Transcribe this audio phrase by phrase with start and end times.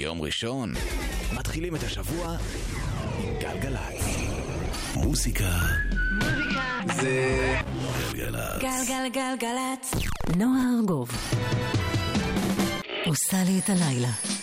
[0.00, 0.72] יום ראשון,
[1.32, 2.36] מתחילים את השבוע
[3.18, 4.04] עם גלגלצ.
[4.94, 5.50] מוזיקה.
[6.12, 7.02] מוזיקה.
[7.02, 7.58] זה
[8.12, 8.62] גלגלצ.
[8.62, 9.94] גלגלגלגלצ.
[10.36, 11.10] נועה ארגוב.
[13.06, 14.39] עושה לי את הלילה.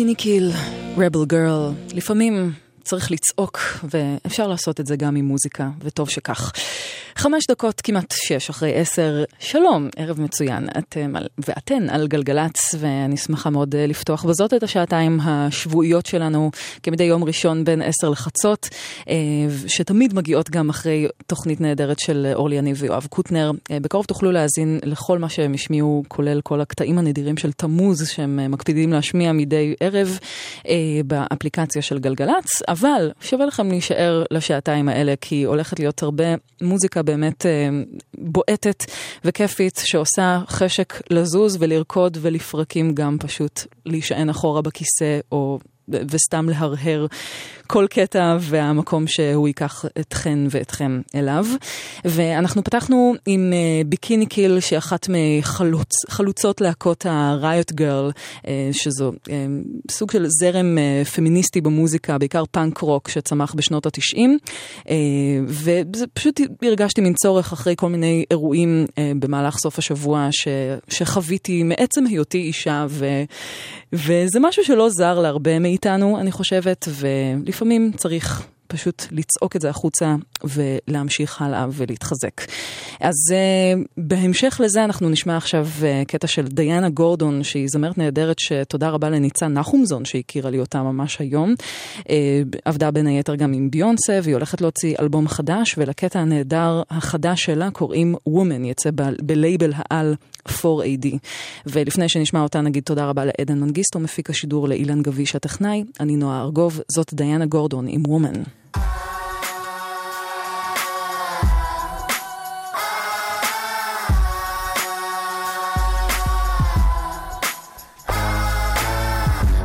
[0.00, 0.50] ביקיני קיל,
[0.96, 2.52] רבל גרל, לפעמים
[2.84, 6.52] צריך לצעוק, ואפשר לעשות את זה גם עם מוזיקה, וטוב שכך.
[7.16, 13.16] חמש דקות כמעט שש אחרי עשר, שלום, ערב מצוין, אתם על- ואתן על גלגלצ, ואני
[13.16, 16.50] שמחה מאוד אה, לפתוח בזאת את השעתיים השבועיות שלנו,
[16.82, 18.68] כמדי יום ראשון בין עשר לחצות,
[19.08, 19.14] אה,
[19.66, 23.50] שתמיד מגיעות גם אחרי תוכנית נהדרת של אורלי יניב ויואב קוטנר.
[23.70, 28.40] אה, בקרוב תוכלו להאזין לכל מה שהם השמיעו, כולל כל הקטעים הנדירים של תמוז, שהם
[28.40, 30.18] אה, מקפידים להשמיע מדי ערב
[30.68, 30.74] אה,
[31.06, 36.24] באפליקציה של גלגלצ, אבל שווה לכם להישאר לשעתיים האלה, כי הולכת להיות הרבה
[36.62, 37.68] מוזיקה באמת אה,
[38.20, 38.84] בועטת
[39.24, 45.58] וכיפית, שעושה חשק לזוז ולרקוד ולפרקים גם פשוט להישען אחורה בכיסא, או...
[46.10, 47.06] וסתם להרהר
[47.70, 51.46] כל קטע והמקום שהוא ייקח אתכן ואתכם אליו.
[52.04, 58.12] ואנחנו פתחנו עם אה, ביקיני קיל, שהיא אחת מחלוצות להקות ה-Riot Girl,
[58.46, 59.46] אה, שזו אה,
[59.90, 60.78] סוג של זרם
[61.14, 64.38] פמיניסטי במוזיקה, בעיקר פאנק רוק שצמח בשנות התשעים.
[65.46, 68.86] וזה פשוט הרגשתי מין צורך אחרי כל מיני אירועים
[69.18, 70.48] במהלך סוף השבוע ש,
[70.88, 73.06] שחוויתי מעצם היותי אישה, ו,
[73.92, 80.14] וזה משהו שלא זר להרבה מאיתנו, אני חושבת, ולפעמים צריך פשוט לצעוק את זה החוצה
[80.44, 82.40] ולהמשיך הלאה ולהתחזק.
[83.00, 88.38] אז uh, בהמשך לזה אנחנו נשמע עכשיו uh, קטע של דיאנה גורדון, שהיא זמרת נהדרת,
[88.38, 91.54] שתודה רבה לניצן נחומזון שהכירה לי אותה ממש היום.
[91.98, 92.04] Uh,
[92.64, 97.70] עבדה בין היתר גם עם ביונסה, והיא הולכת להוציא אלבום חדש, ולקטע הנהדר החדש שלה
[97.70, 98.90] קוראים Woman, יצא
[99.22, 100.14] בלייבל העל
[100.48, 101.06] 4AD.
[101.66, 105.84] ולפני שנשמע אותה נגיד תודה רבה לעדן מנגיסטו, מפיק השידור לאילן גביש הטכנאי.
[106.00, 108.59] אני נועה ארגוב, זאת דיאנה גורדון עם Woman.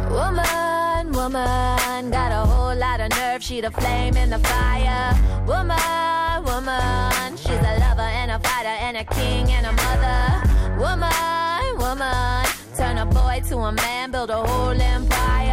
[0.09, 3.43] Woman, woman, got a whole lot of nerve.
[3.43, 5.13] She the flame in the fire.
[5.45, 10.41] Woman, woman, she's a lover and a fighter and a king and a mother.
[10.79, 15.44] Woman, woman, turn a boy to a man, build a whole empire.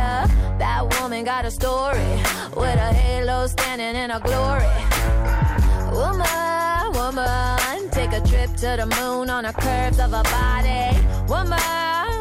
[0.62, 2.12] That woman got a story
[2.56, 4.70] with a halo standing in her glory.
[5.90, 10.86] Woman, woman, take a trip to the moon on the curves of her body.
[11.26, 11.58] Woman,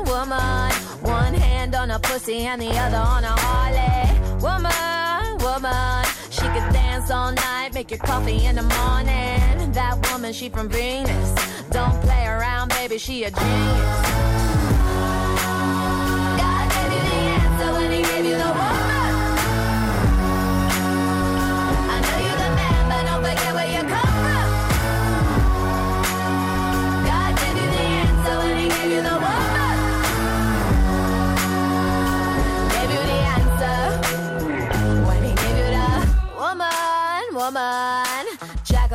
[0.08, 0.72] woman,
[1.04, 4.10] one hand on her pussy and the other on her Harley.
[4.42, 9.72] Woman, woman, she could dance all night, make your coffee in the morning.
[9.72, 11.30] That woman, she from Venus.
[11.70, 14.51] Don't play around, baby, she a genius.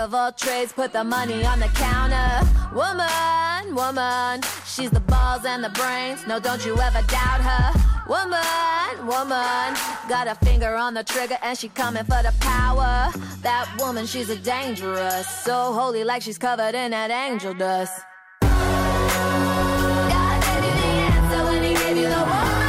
[0.06, 2.46] Of all trades, put the money on the counter.
[2.72, 6.24] Woman, woman, she's the balls and the brains.
[6.28, 7.85] No, don't you ever doubt her.
[8.08, 9.74] Woman, woman,
[10.08, 13.10] got a finger on the trigger and she coming for the power.
[13.42, 18.00] That woman, she's a dangerous, so holy like she's covered in that angel dust.
[18.42, 18.50] God
[20.42, 22.65] gave you the answer when he gave you the woman.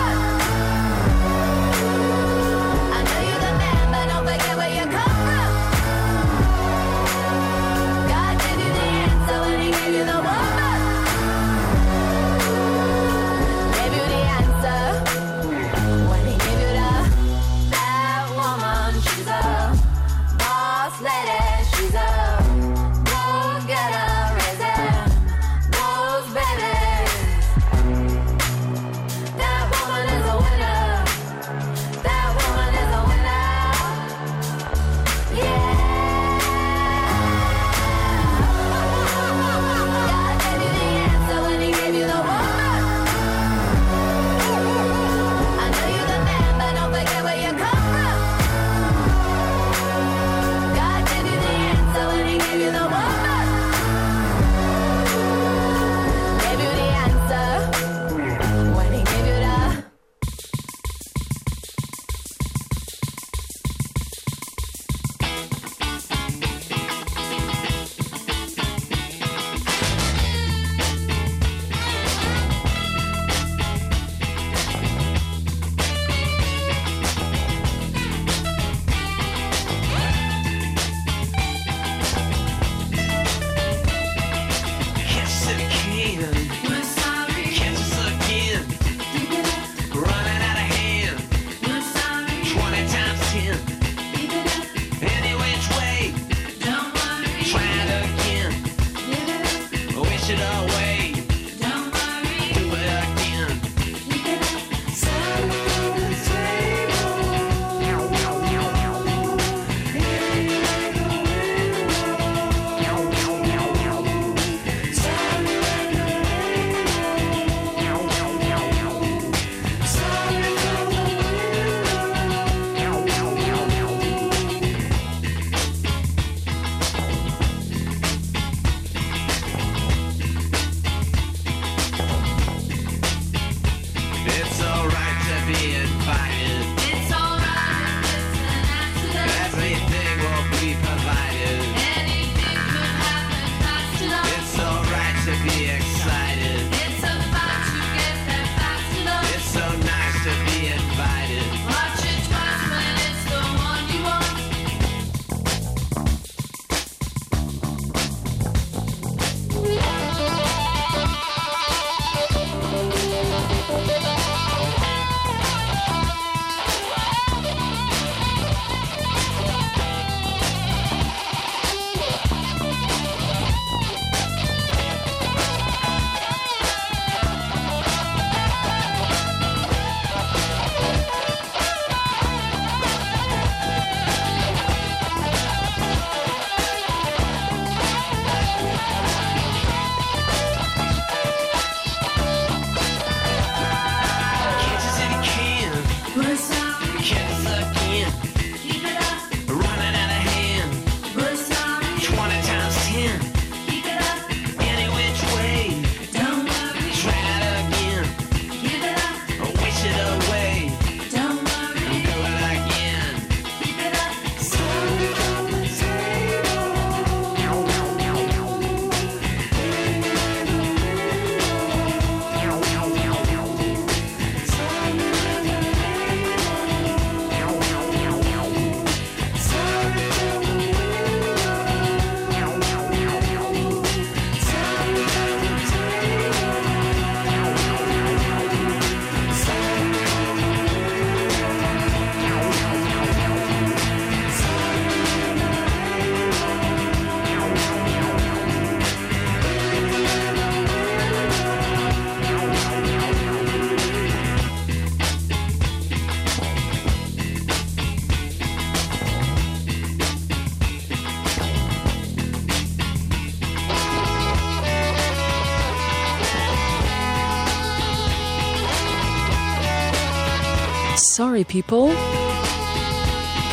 [271.17, 271.91] Sorry People,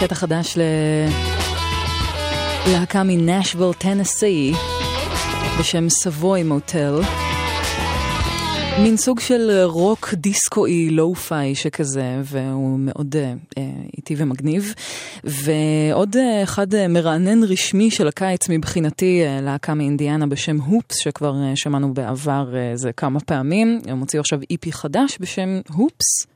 [0.01, 0.59] קטע חדש
[2.67, 4.53] ללהקה מנשוויל, טנסי,
[5.61, 7.01] בשם Savoy Motel.
[8.83, 13.35] מין סוג של רוק דיסקואי lo-fi שכזה, והוא מאוד אה,
[13.97, 14.75] איטי ומגניב.
[15.25, 21.95] ועוד אה, אחד אה, מרענן רשמי של הקיץ מבחינתי, להקה מאינדיאנה בשם Hoops, שכבר שמענו
[21.95, 23.81] בעבר אה, זה כמה פעמים.
[23.87, 26.27] הם הוציאו עכשיו EP חדש בשם Hoops,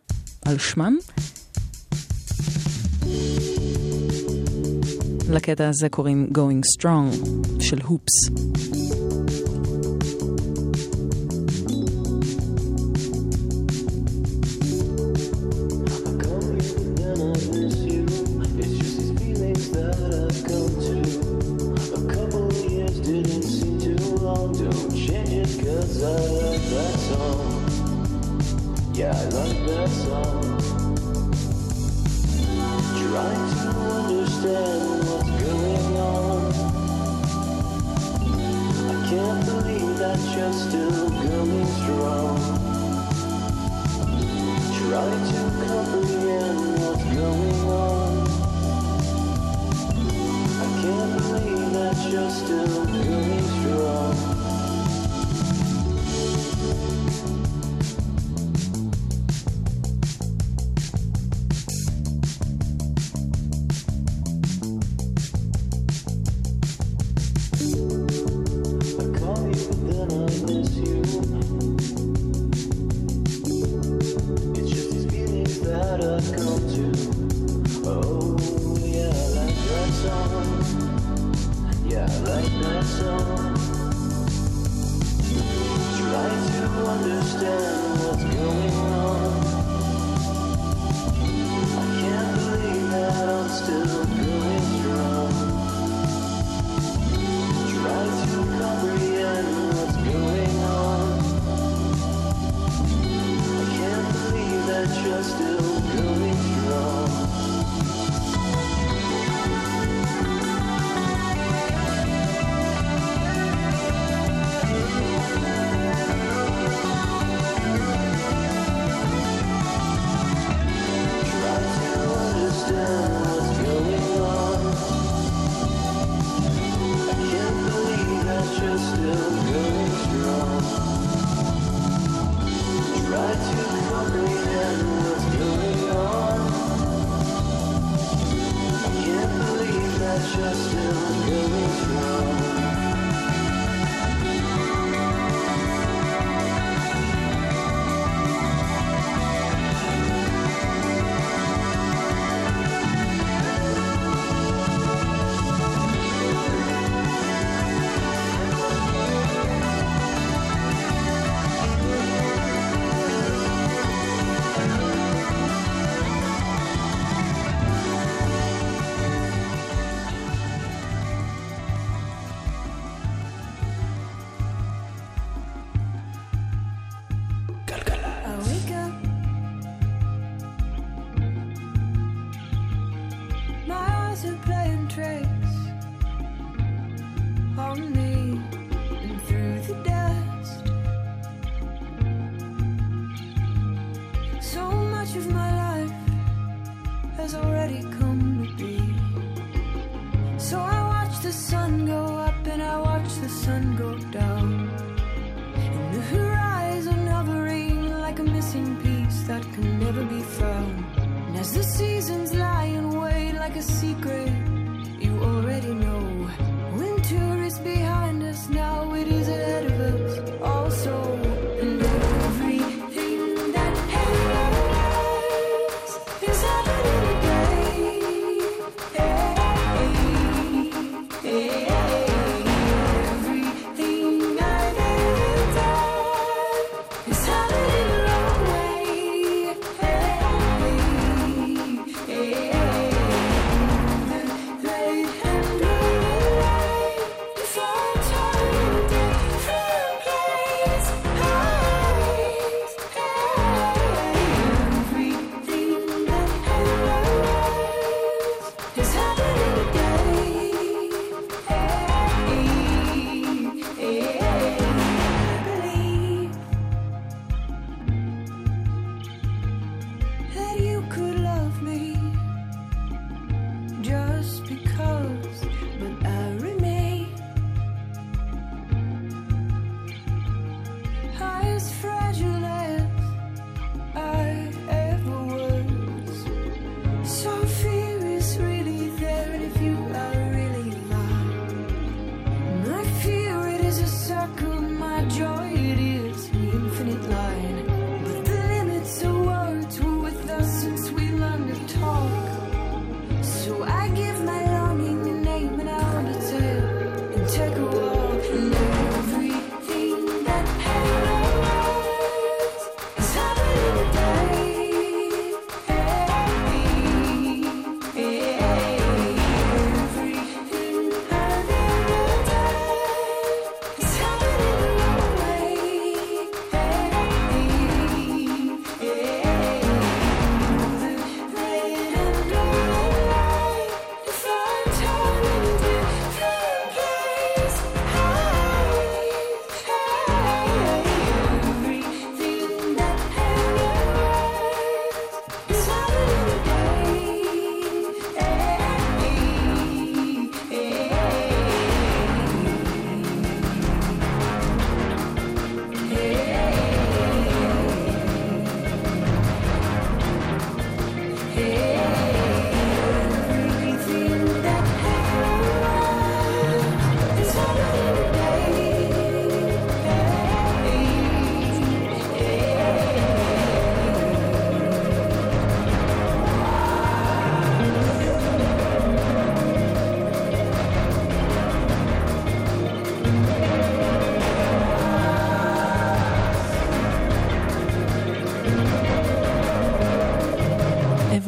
[0.44, 0.96] על שמם.
[5.30, 7.26] לקטע הזה קוראים Going Strong
[7.60, 8.28] של הופס.
[28.98, 30.42] Yeah, I like that song.
[32.98, 36.40] Trying to understand what's going on.
[38.90, 42.38] I can't believe that you're still going strong.
[44.74, 48.26] Try to comprehend what's going on.
[50.58, 54.37] I can't believe that you're still going strong.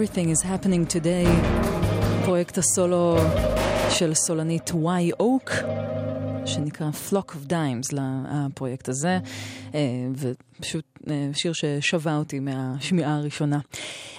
[0.00, 1.28] Everything is happening today,
[2.24, 3.16] פרויקט הסולו
[3.90, 5.50] של סולנית וואי אוק,
[6.46, 9.18] שנקרא Flock of Dimes לפרויקט הזה,
[9.74, 9.80] אה,
[10.16, 10.84] ופשוט
[11.32, 13.58] שיר ששווה אותי מהשמיעה הראשונה.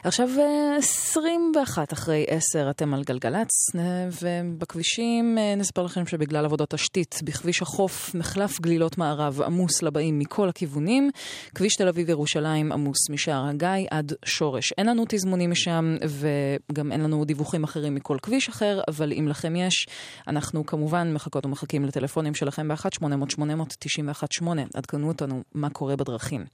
[0.04, 6.70] עכשיו אה, 21 אחרי 10 אתם על גלגלצ, אה, ובכבישים אה, נספר לכם שבגלל עבודות
[6.70, 11.10] תשתית בכביש החוף, מחלף גלילות מערב עמוס לבאים מכל הכיוונים,
[11.56, 14.74] כביש תל אביב ירושלים עמוס משער הגיא עד שורש.
[14.78, 19.56] אין לנו תזמונים משם וגם אין לנו דיווחים אחרים מכל כביש אחר, אבל אם לכם
[19.56, 19.88] יש,
[20.28, 24.46] אנחנו כמובן מחכות ומחכים לטלפונים שלכם ב-1-800-891-8.
[24.74, 26.46] עדכנו אותנו מה קורה בדרכים.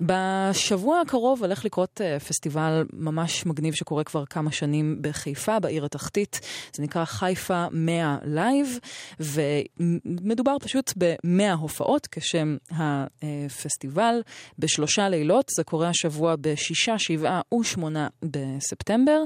[0.00, 6.40] בשבוע הקרוב הולך לקרות אה, פסטיבל ממש מגניב שקורה כבר כמה שנים בחיפה, בעיר התחתית.
[6.72, 8.78] זה נקרא חיפה 100 לייב,
[9.20, 14.20] ומדובר פשוט ב-100 הופעות כשם הפסטיבל
[14.58, 15.50] בשלושה לילות.
[15.56, 19.20] זה קורה השבוע בשישה, שבעה ושמונה בספטמבר,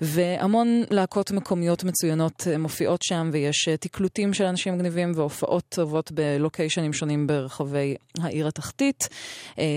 [0.00, 6.12] והמון להקות מקומיות מצוינות אה, מופיעות שם, ויש אה, תקלוטים של אנשים מגניבים והופעות טובות
[6.12, 9.08] בלוקיישנים שונים ברחבי העיר התחתית.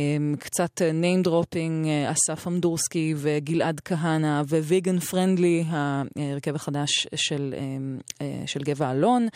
[0.03, 7.55] אה, קצת אה, name dropping, אה, אסף אמדורסקי וגלעד כהנא וויגן פרנדלי, ההרכב החדש של,
[7.57, 7.61] אה,
[8.21, 9.27] אה, של גבע אלון,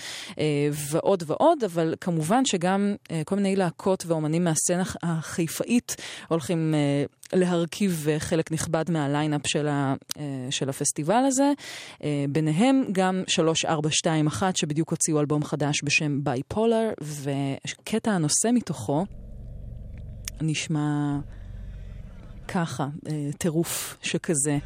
[0.71, 5.95] ועוד ועוד, אבל כמובן שגם כל מיני להקות ואומנים מהסצנה החיפאית
[6.27, 6.75] הולכים
[7.34, 9.67] להרכיב חלק נכבד מהליינאפ של,
[10.49, 11.51] של הפסטיבל הזה.
[12.30, 19.06] ביניהם גם 3421 שבדיוק הוציאו אלבום חדש בשם Bipolar, וקטע הנושא מתוכו
[20.41, 21.17] נשמע
[22.47, 24.58] ככה, אה, טירוף שכזה.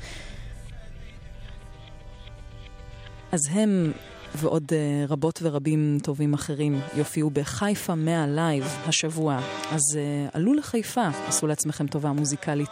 [3.31, 3.91] אז הם
[4.35, 9.39] ועוד אה, רבות ורבים טובים אחרים יופיעו בחיפה 100 לייב השבוע.
[9.71, 12.69] אז אה, עלו לחיפה, עשו לעצמכם טובה מוזיקלית.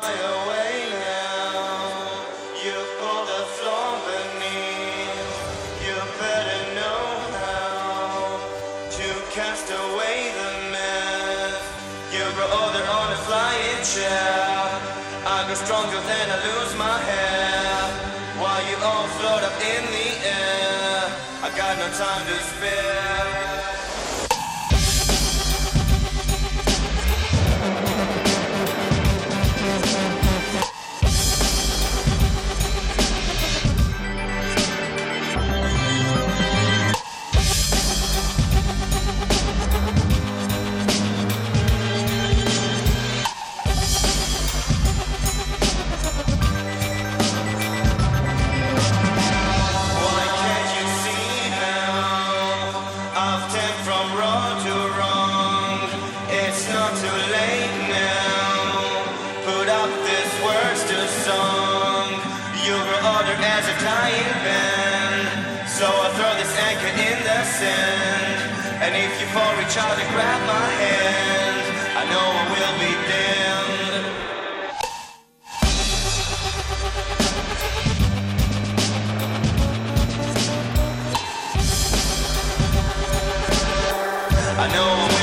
[15.80, 17.80] Stronger then I lose my hair.
[18.42, 21.04] While you all float up in the air.
[21.42, 23.19] I got no time to spare.
[69.78, 71.62] Out and grab my hand.
[71.96, 74.06] I know I will be damned.
[84.60, 85.19] I know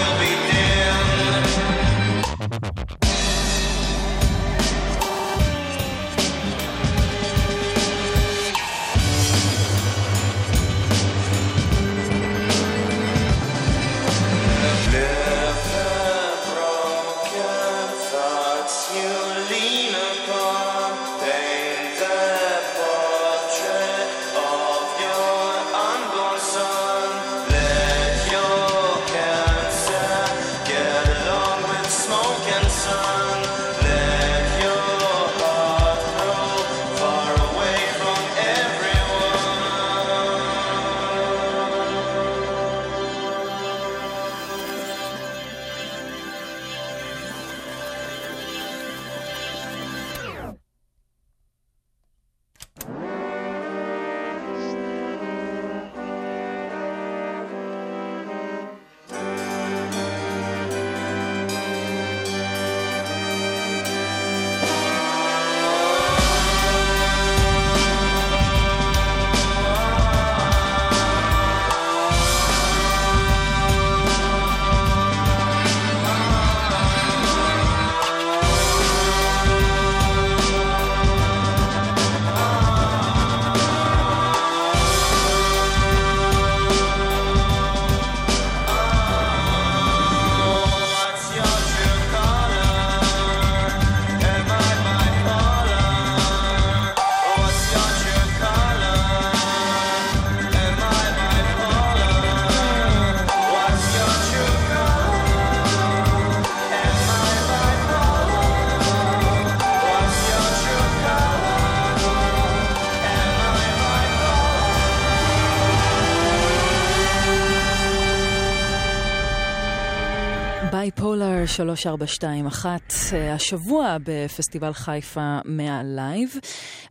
[121.57, 122.81] 3421,
[123.13, 126.35] אה, השבוע בפסטיבל חיפה 100 לייב,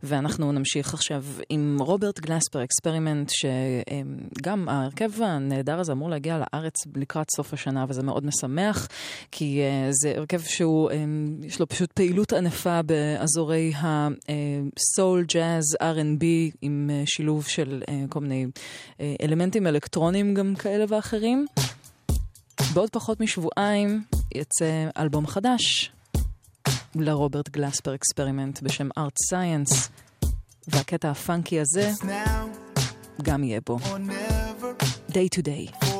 [0.02, 7.26] ואנחנו נמשיך עכשיו עם רוברט גלספר, Experiment, שגם ההרכב הנהדר הזה אמור להגיע לארץ לקראת
[7.36, 8.88] סוף השנה, וזה מאוד משמח,
[9.30, 11.04] כי אה, זה הרכב שהוא, אה,
[11.42, 16.24] יש לו פשוט פעילות ענפה באזורי הסול, ג'אז, R&B,
[16.62, 18.46] עם שילוב של כל מיני
[19.22, 21.46] אלמנטים אלקטרוניים גם כאלה ואחרים.
[22.74, 24.02] בעוד פחות משבועיים
[24.36, 25.92] יצא אלבום חדש
[26.94, 29.88] לרוברט גלספר Experiment בשם Art Science,
[30.68, 31.90] והקטע הפאנקי הזה
[33.22, 33.78] גם יהיה בו.
[35.10, 35.95] Day to day.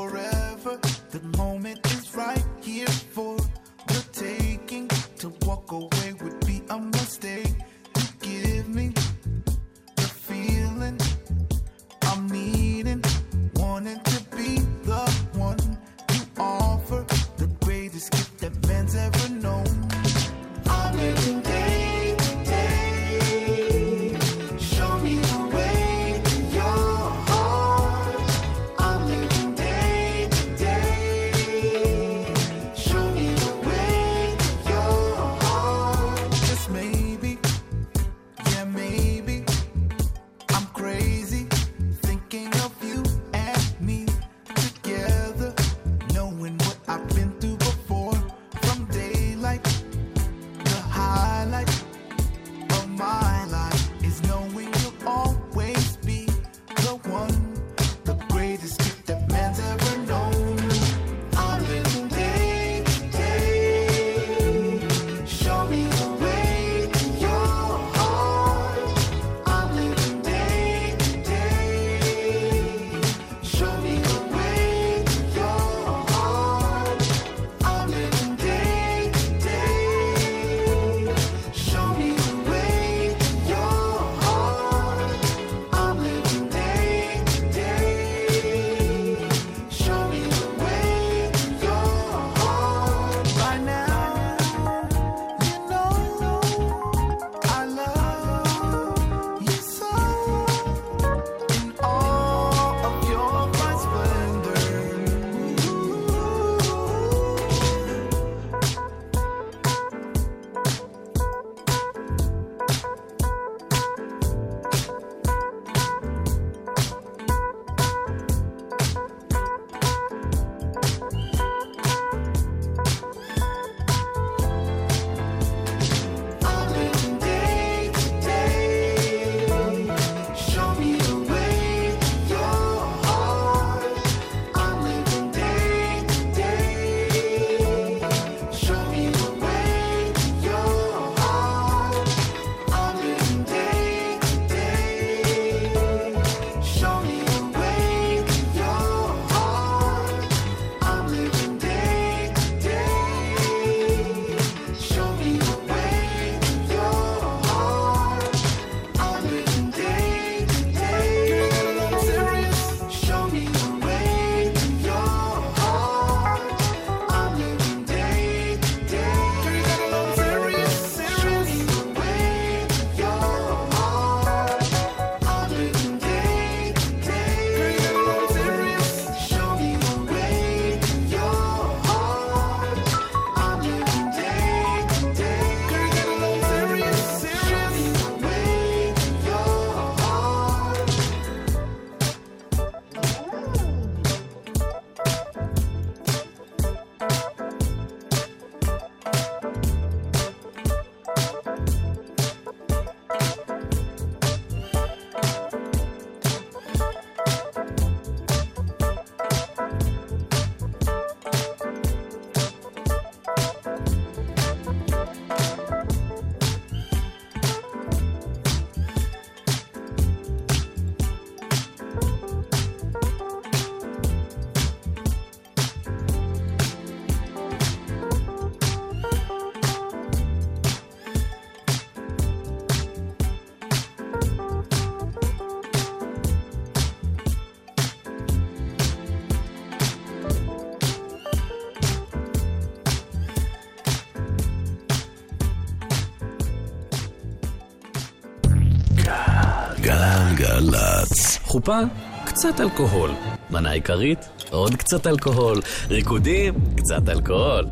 [251.67, 251.81] בקופה?
[252.27, 253.11] קצת אלכוהול.
[253.51, 254.19] מנה עיקרית?
[254.51, 255.61] עוד קצת אלכוהול.
[255.89, 256.55] ריקודים?
[256.77, 257.67] קצת אלכוהול.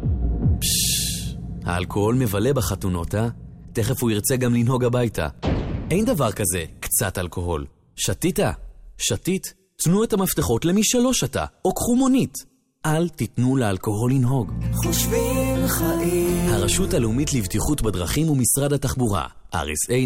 [0.60, 3.28] פששש, האלכוהול מבלה בחתונות, אה?
[3.72, 5.28] תכף הוא ירצה גם לנהוג הביתה.
[5.90, 7.66] אין דבר כזה, קצת אלכוהול.
[7.96, 8.38] שתית?
[8.98, 9.54] שתית?
[9.84, 12.34] תנו את המפתחות למי שלא שתה, או קחו מונית.
[12.86, 14.52] אל תיתנו לאלכוהול לנהוג.
[14.74, 16.48] חושבים חיים.
[16.48, 19.98] הרשות הלאומית לבטיחות בדרכים ומשרד התחבורה, rsa.gov.il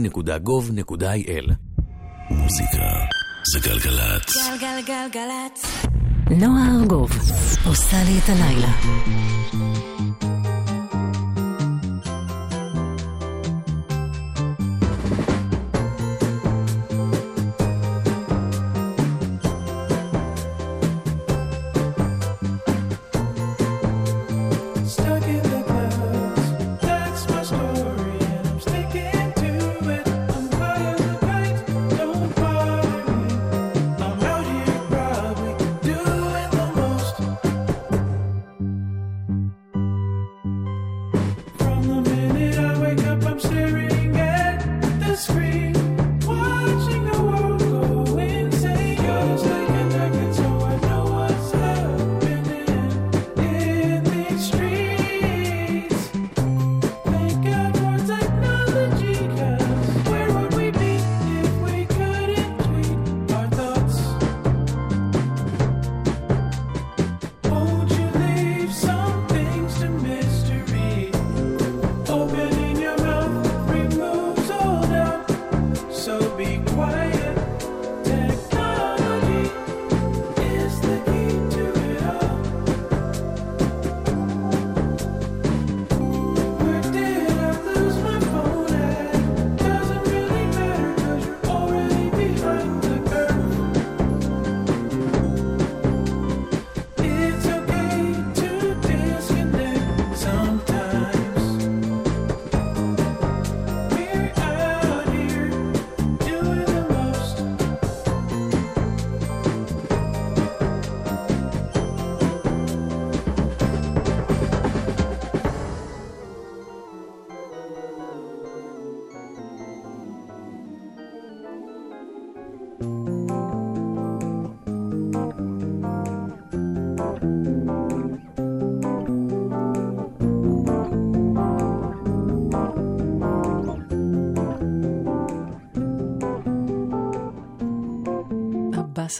[2.31, 4.37] מוזיקה זה גלגלצ.
[4.37, 5.87] גלגלגלגלצ.
[6.31, 7.11] נועה ארגוב
[7.67, 9.88] עושה לי את הלילה.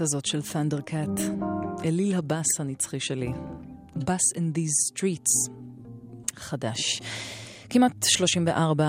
[0.01, 1.21] הבאס הזאת של ת'נדר קאט,
[1.85, 3.33] אליל הבאס הנצחי שלי.
[3.97, 5.51] Bass in these streets,
[6.37, 7.01] חדש.
[7.71, 8.85] כמעט 34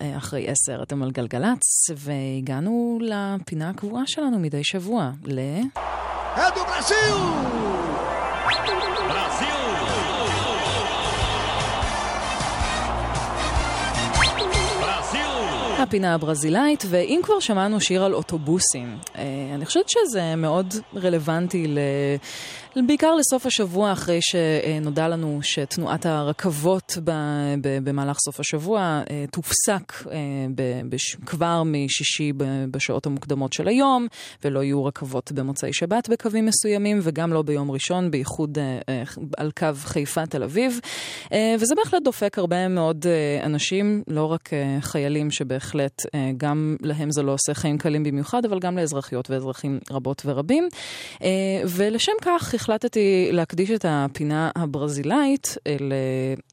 [0.00, 5.38] אה, אחרי 10 אתם על גלגלצ, והגענו לפינה הקבועה שלנו מדי שבוע, ל...
[6.36, 7.18] É do Brasil!
[15.92, 19.22] הפינה הברזילאית, ואם כבר שמענו שיר על אוטובוסים, אה,
[19.54, 21.74] אני חושבת שזה מאוד רלוונטי.
[22.76, 26.98] בעיקר לסוף השבוע, אחרי שנודע לנו שתנועת הרכבות.
[27.82, 30.16] במהלך סוף השבוע אה, תופסק אה.
[31.26, 32.32] כבר משישי.
[32.70, 34.06] בשעות המוקדמות של היום,
[34.44, 39.02] ולא יהיו רכבות במוצאי שבת בקווים מסוימים, וגם לא ביום ראשון, בייחוד אה,
[39.36, 40.80] על קו חיפה-תל אביב.
[41.58, 43.06] וזה בהחלט דופק הרבה מאוד
[43.42, 46.02] אנשים, לא רק חיילים שבהחלט
[46.36, 50.68] גם להם זה לא עושה חיים קלים במיוחד, אבל גם לאזרחיות ואזרחים רבות ורבים.
[51.64, 55.76] ולשם כך החלטתי להקדיש את הפינה הברזילאית אה,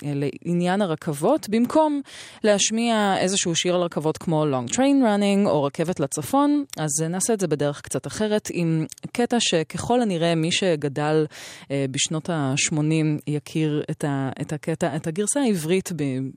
[0.03, 2.01] לעניין הרכבות, במקום
[2.43, 7.39] להשמיע איזשהו שיר על רכבות כמו Long Train Running או רכבת לצפון, אז נעשה את
[7.39, 11.25] זה בדרך קצת אחרת, עם קטע שככל הנראה מי שגדל
[11.71, 15.89] אה, בשנות ה-80 יכיר את, ה- את הקטע, את הגרסה העברית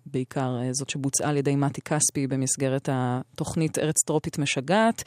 [0.06, 5.02] בעיקר, אה, זאת שבוצעה על ידי מתי כספי במסגרת התוכנית ארץ טרופית משגעת.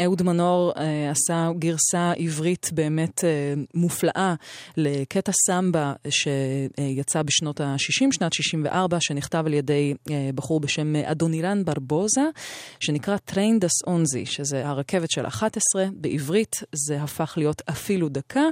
[0.00, 4.34] אהוד מנור אה, עשה גרסה עברית באמת אה, מופלאה
[4.76, 12.24] לקטע סמבה שיצא בשנות ה-60, שנת 64, שנכתב על ידי אה, בחור בשם אדונירן ברבוזה,
[12.80, 18.44] שנקרא טריין דס אונזי, שזה הרכבת של 11, בעברית זה הפך להיות אפילו דקה.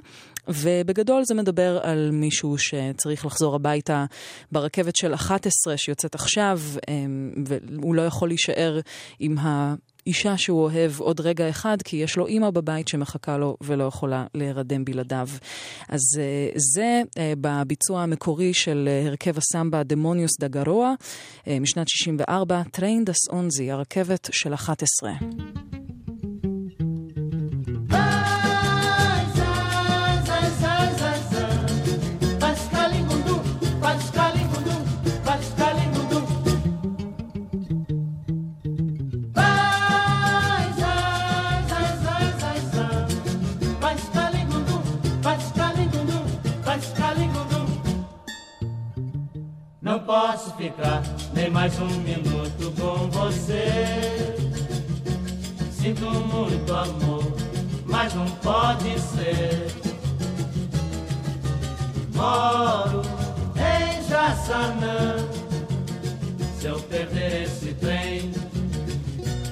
[0.49, 4.05] ובגדול זה מדבר על מישהו שצריך לחזור הביתה
[4.53, 8.81] ברכבת של 11 שיוצאת עכשיו, אמ, והוא לא יכול להישאר
[9.19, 9.75] עם ה...
[10.11, 14.27] אישה שהוא אוהב עוד רגע אחד, כי יש לו אימא בבית שמחכה לו ולא יכולה
[14.35, 15.29] להירדם בלעדיו.
[15.89, 20.95] אז אה, זה אה, בביצוע המקורי של אה, הרכב הסמבה Demônios da Garoa
[21.61, 25.11] משנת 64, Trem das Onze, הרכבת של 11.
[50.61, 54.37] Ficar nem mais um minuto com você.
[55.73, 57.25] Sinto muito amor,
[57.87, 59.75] mas não pode ser.
[62.15, 63.01] Moro
[63.57, 65.17] em Jaçanã.
[66.59, 68.31] Se eu perder esse trem,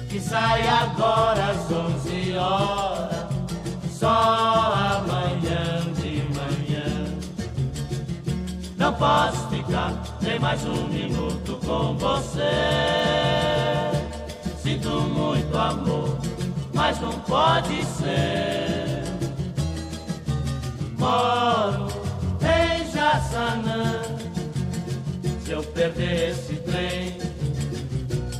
[0.09, 3.25] que sai agora às 11 horas,
[3.89, 5.78] só amanhã
[8.89, 12.41] Não posso ficar nem mais um minuto com você.
[14.63, 16.17] Sinto muito amor,
[16.73, 19.03] mas não pode ser.
[20.97, 21.85] Moro
[22.41, 24.01] em Jaçanã.
[25.45, 27.15] Se eu perder esse trem,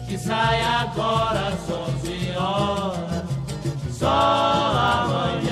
[0.08, 3.30] que sai agora às 11 horas,
[3.92, 5.49] só amanhã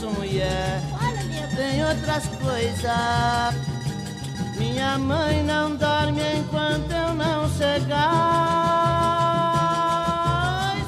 [0.00, 0.80] disso, mulher,
[1.54, 2.90] tem outras coisas.
[4.56, 8.00] Minha mãe não dorme enquanto eu não chegar.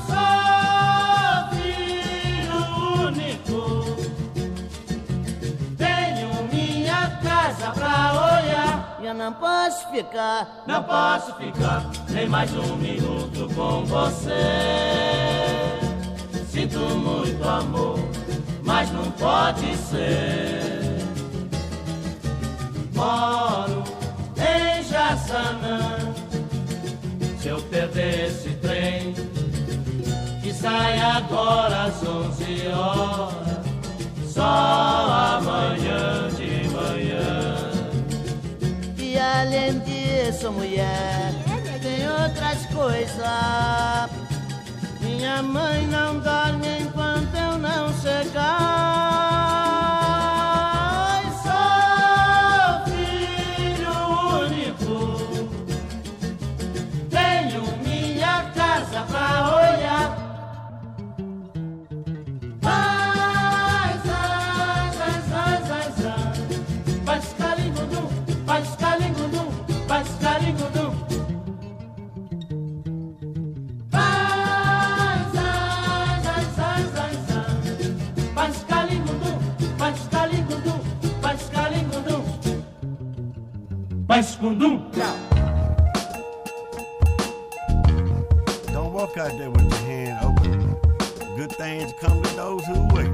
[0.06, 0.16] Sou
[1.56, 3.96] filho único,
[5.76, 8.98] tenho minha casa pra olhar.
[9.02, 14.32] Eu não posso ficar, Não posso ficar nem mais um minuto com você.
[16.48, 17.98] Sinto muito amor,
[18.64, 20.82] mas não pode ser.
[22.94, 23.82] Moro
[24.36, 25.98] em Jaçanã.
[27.38, 29.14] Se eu perder esse trem,
[30.42, 33.66] que sai agora às 11 horas,
[34.32, 37.56] só amanhã de manhã.
[38.96, 41.32] E além disso, mulher,
[41.82, 44.12] tem outras coisas.
[45.00, 47.01] Minha mãe não dorme eu
[47.74, 49.31] não chegar.
[84.42, 84.90] Vai escundum.
[88.72, 90.76] Don't walk out there with your hand open.
[91.36, 93.10] Good things come to those who wait.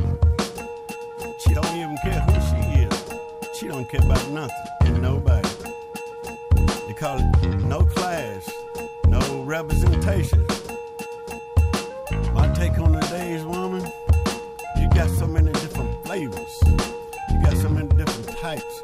[1.41, 3.05] She don't even care who she is.
[3.59, 5.49] She don't care about nothing and nobody.
[6.87, 8.51] They call it no class,
[9.07, 10.47] no representation.
[12.33, 13.85] My take on the days, woman,
[14.81, 16.63] you got so many different flavors.
[16.65, 18.83] You got so many different types.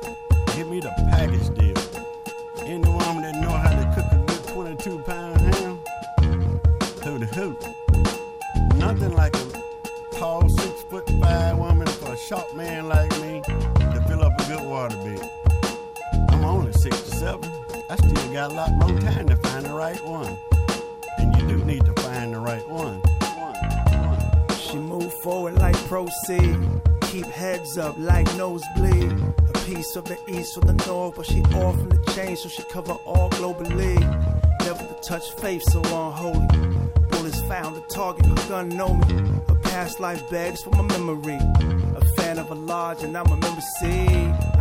[25.94, 26.58] Proceed.
[27.02, 29.12] Keep heads up like nosebleed.
[29.54, 32.48] A piece of the east or the north, but she off from the chain, so
[32.48, 34.00] she cover all globally.
[34.64, 36.48] Never to touch faith so unholy.
[37.10, 39.14] Bullets found a target, her gun know me.
[39.48, 41.38] Her past life begs for my memory.
[41.94, 43.86] A fan of a large and I'm a member C.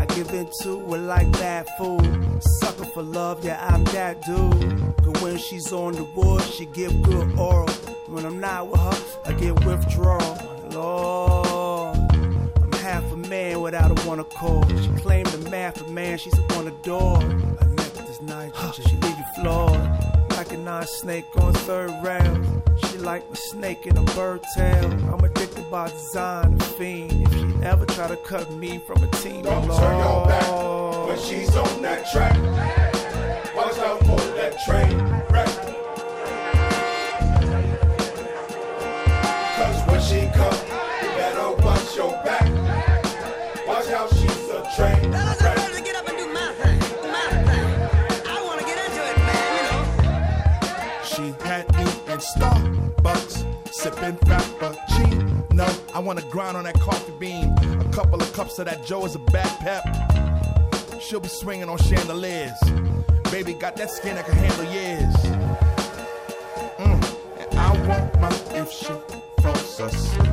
[0.02, 2.44] I give in to it like bad food.
[2.60, 4.96] Sucker for love, yeah, I'm that dude.
[4.98, 7.70] But when she's on the wood, she give good oral.
[8.06, 10.54] When I'm not with her, I get withdrawal.
[10.74, 11.13] Lord,
[13.64, 14.70] without a one accord.
[14.70, 17.20] She claimed the math of man, she's a one adore.
[17.22, 19.24] Her neck is nice, she leave you
[20.54, 22.62] a non snake on third round.
[22.86, 24.86] She like a snake in a bird tail.
[25.12, 27.12] I'm addicted by design, a fiend.
[27.28, 29.82] If she ever try to cut me from a team, Don't Lord.
[29.82, 32.36] turn your back when she's on that track.
[33.56, 34.98] Watch out for that train
[35.32, 35.50] wreck.
[39.56, 40.54] Cause when she come,
[41.02, 42.43] you better watch your back.
[53.94, 55.96] Sipping frappuccino.
[55.96, 57.54] I wanna grind on that coffee bean.
[57.80, 59.84] A couple of cups of that Joe is a bad pep.
[61.02, 62.60] She'll be swinging on chandeliers.
[63.32, 65.16] Baby got that skin that can handle years.
[66.78, 68.94] Mm, and I want my if she
[69.42, 70.32] falls asleep.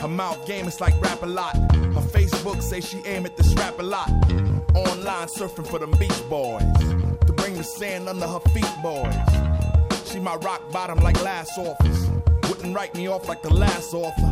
[0.00, 1.56] Her mouth game is like rap a lot.
[1.74, 4.08] Her Facebook say she aim at this rap a lot.
[4.74, 6.62] Online surfing for them beach boys.
[7.26, 9.14] To bring the sand under her feet, boys.
[10.10, 11.99] She my rock bottom like last office.
[12.60, 14.30] Wouldn't write me off like the last author.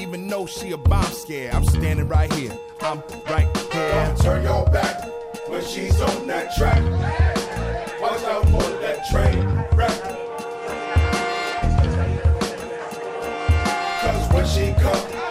[0.00, 2.56] Even though she a bomb scare, I'm standing right here.
[2.82, 3.90] I'm right here.
[3.90, 5.08] Don't turn your back
[5.48, 6.80] when she's on that track.
[8.00, 9.44] Watch out for that train
[9.76, 9.90] wreck.
[14.02, 15.21] Cause when she come,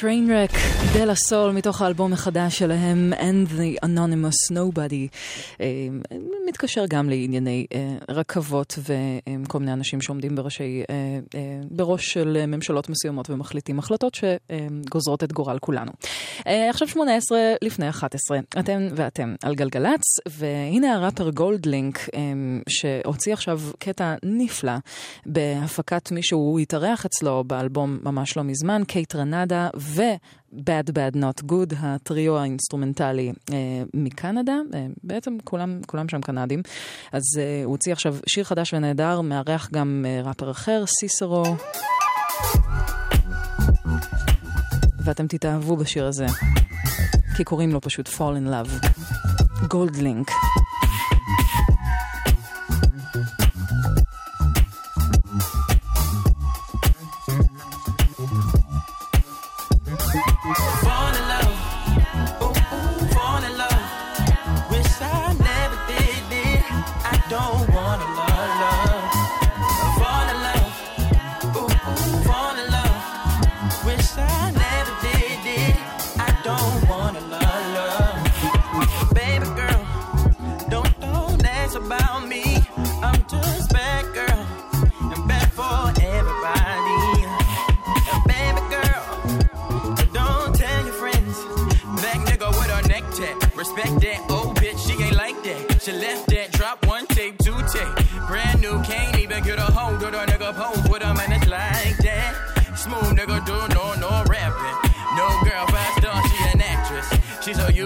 [0.00, 0.56] Trainwreck,
[0.94, 5.08] דלה סול, מתוך האלבום החדש שלהם, And the Anonymous Nobody.
[6.46, 10.94] מתקשר גם לענייני אה, רכבות וכל מיני אנשים שעומדים בראשי, אה,
[11.34, 15.92] אה, בראש של ממשלות מסוימות ומחליטים החלטות שגוזרות את גורל כולנו.
[16.44, 21.98] עכשיו 18 לפני 11, אתם ואתם על גלגלצ, והנה הראפר גולדלינק,
[22.68, 24.72] שהוציא עכשיו קטע נפלא
[25.26, 30.02] בהפקת מי שהוא התארח אצלו באלבום ממש לא מזמן, קייטרנדה ו...
[30.54, 33.56] Bad Bad Not Good, הטריו האינסטרומנטלי אה,
[33.94, 36.62] מקנדה, אה, בעצם כולם, כולם שם קנדים.
[37.12, 41.44] אז אה, הוא הוציא עכשיו שיר חדש ונהדר, מארח גם אה, ראפר אחר, סיסרו.
[45.04, 46.26] ואתם תתאהבו בשיר הזה,
[47.36, 48.88] כי קוראים לו פשוט Fall in Love.
[49.68, 50.30] גולדלינק.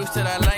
[0.09, 0.48] Used to the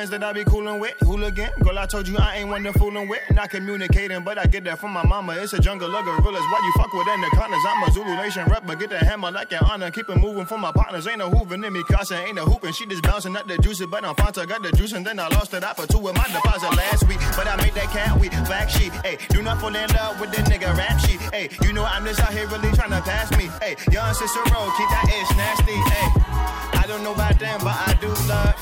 [0.00, 0.94] Mans that I be coolin' with.
[1.00, 1.50] Hooligan.
[1.60, 3.20] Girl, I told you I ain't one to foolin' with.
[3.32, 5.34] Not communicating, but I get that from my mama.
[5.34, 6.40] It's a jungle of gorillas.
[6.50, 7.60] Why you fuck with anacondas?
[7.68, 8.76] I'm a Zulu Nation rapper.
[8.76, 9.90] Get the hammer like your honor.
[9.90, 11.06] Keep it moving for my partners.
[11.06, 11.82] Ain't no hooving in me.
[11.82, 12.72] Casa ain't no hooping.
[12.72, 13.84] She just bouncing up the juice.
[13.84, 14.48] But I'm Fanta.
[14.48, 15.64] Got the juice and then I lost it.
[15.64, 17.18] I put two with my deposit last week.
[17.36, 18.32] But I made that cat week.
[18.46, 18.94] Black sheep.
[19.04, 21.20] Hey, do not fall in love with the nigga rap sheet.
[21.30, 23.50] Hey, you know I'm just out here really trying to pass me.
[23.60, 24.60] Hey, young Cicero.
[24.78, 25.76] Keep that ish nasty.
[25.92, 28.59] Hey, I don't know about them, but I do love.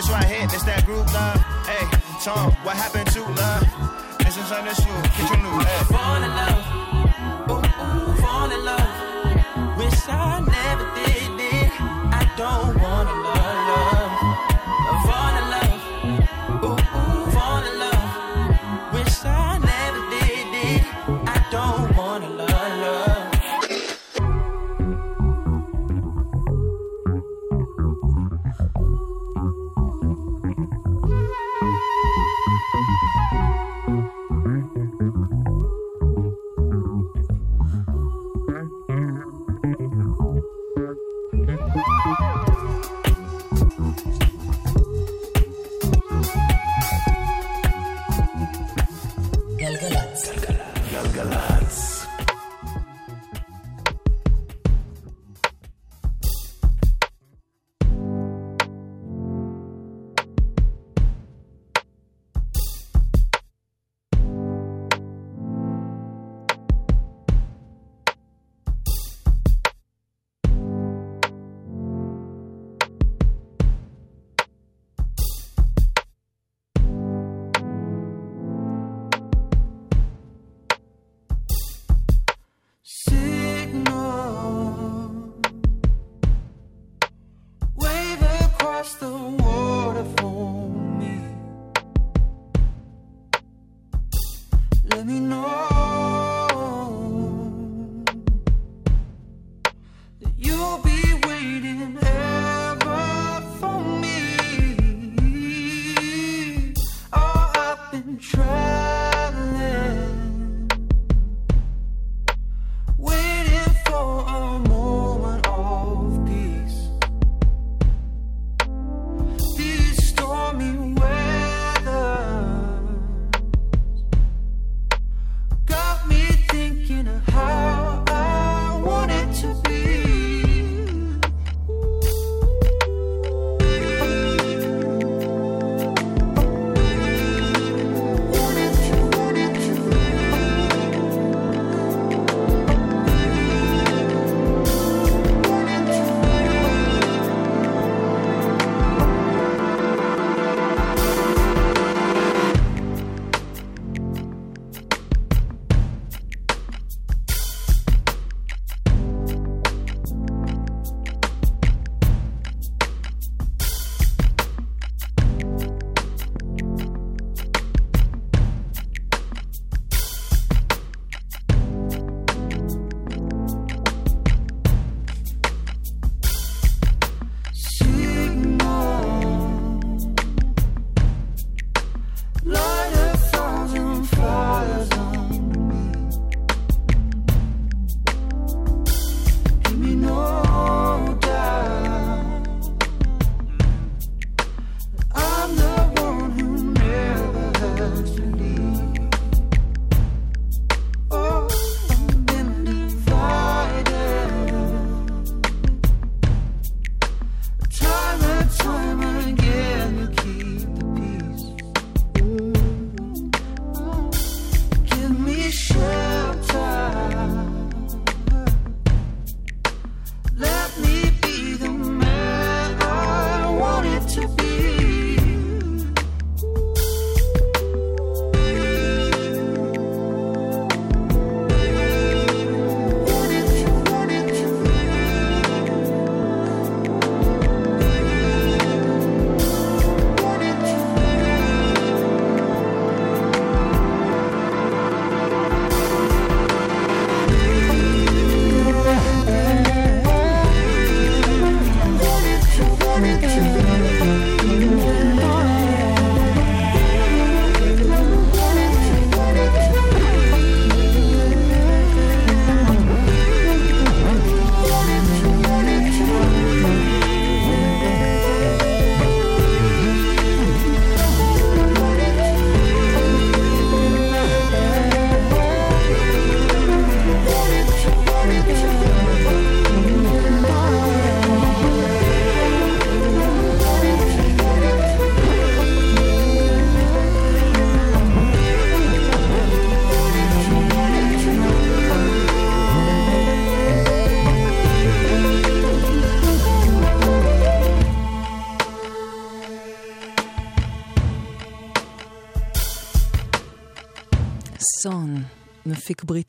[0.00, 1.36] This right here, this that group love.
[1.68, 1.84] Hey,
[2.24, 3.68] Tom, what happened to love?
[4.24, 5.60] This is the shoe, get your new.
[5.60, 5.84] Hey.
[5.92, 6.64] Fall in love.
[7.52, 9.76] Ooh, ooh, fall in love.
[9.76, 11.70] Wish I never did it.
[12.16, 12.79] I don't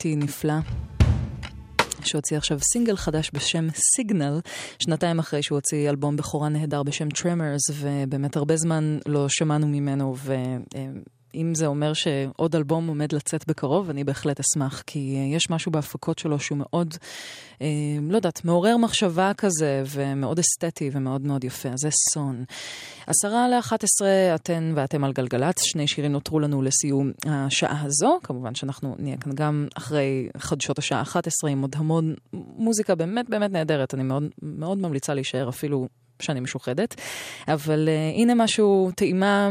[0.02, 0.54] בריטי נפלא.
[2.04, 4.40] שהוציא עכשיו סינגל חדש בשם Signal,
[4.78, 10.14] שנתיים אחרי שהוא הוציא אלבום בכורה נהדר בשם Tremors, ובאמת הרבה זמן לא שמענו ממנו,
[11.34, 15.72] ואם זה אומר שעוד אלבום עומד לצאת בקרוב, אני בהחלט אשמח, כי אה, יש משהו
[15.72, 16.94] בהפקות שלו שהוא מאוד,
[17.62, 17.66] אה,
[18.10, 21.68] לא יודעת, מעורר מחשבה כזה, ומאוד אסתטי ומאוד מאוד יפה.
[21.68, 22.44] אז זה סון.
[23.06, 28.18] עשרה לאחת עשרה, אתן ואתם על גלגלצ, שני שירים נותרו לנו לסיום השעה הזו.
[28.22, 33.50] כמובן שאנחנו נהיה כאן גם אחרי חדשות השעה 11 עם עוד המון מוזיקה באמת באמת
[33.50, 33.94] נהדרת.
[33.94, 35.88] אני מאוד מאוד ממליצה להישאר אפילו
[36.22, 36.94] שאני משוחדת.
[37.48, 39.48] אבל אה, הנה משהו, טעימה.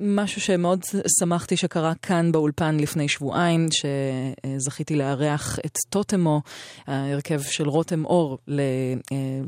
[0.00, 0.84] משהו שמאוד
[1.18, 6.40] שמחתי שקרה כאן באולפן לפני שבועיים, שזכיתי לארח את טוטמו,
[6.86, 8.38] ההרכב של רותם אור,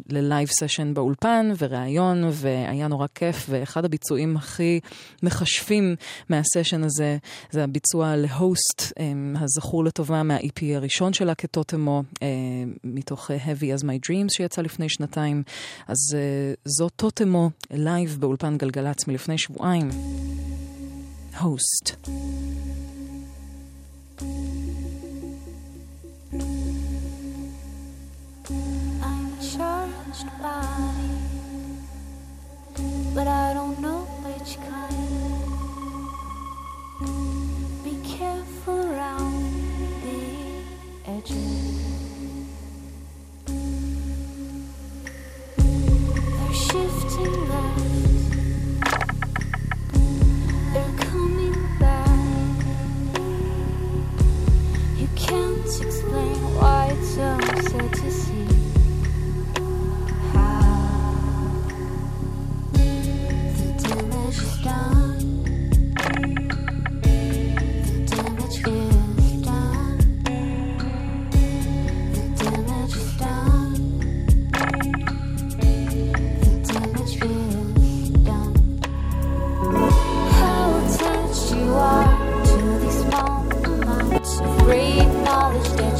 [0.08, 4.80] ל live session באולפן וראיון, והיה נורא כיף, ואחד הביצועים הכי
[5.22, 5.96] מכשפים
[6.28, 7.16] מהסשן הזה,
[7.50, 8.92] זה הביצוע ל Host,
[9.34, 12.02] הזכור לטובה מה-EP הראשון שלה כטוטמו,
[12.84, 15.42] מתוך Heavy as My Dreams שיצא לפני שנתיים.
[15.88, 15.96] אז
[16.64, 19.90] זו טוטמו live באולפן גלגלצ מלפני שבועיים.
[21.40, 21.96] Host.
[29.08, 31.16] I'm charged body,
[33.14, 35.08] but I don't know which kind.
[37.84, 39.40] Be careful around
[40.04, 40.20] the
[41.06, 41.70] edges.
[46.52, 47.89] Shifting.
[55.70, 57.38] Can't explain why it's so
[57.70, 58.46] sad to see
[60.32, 61.52] how
[62.72, 62.88] the
[63.78, 65.19] damage done.
[84.22, 85.99] Free knowledge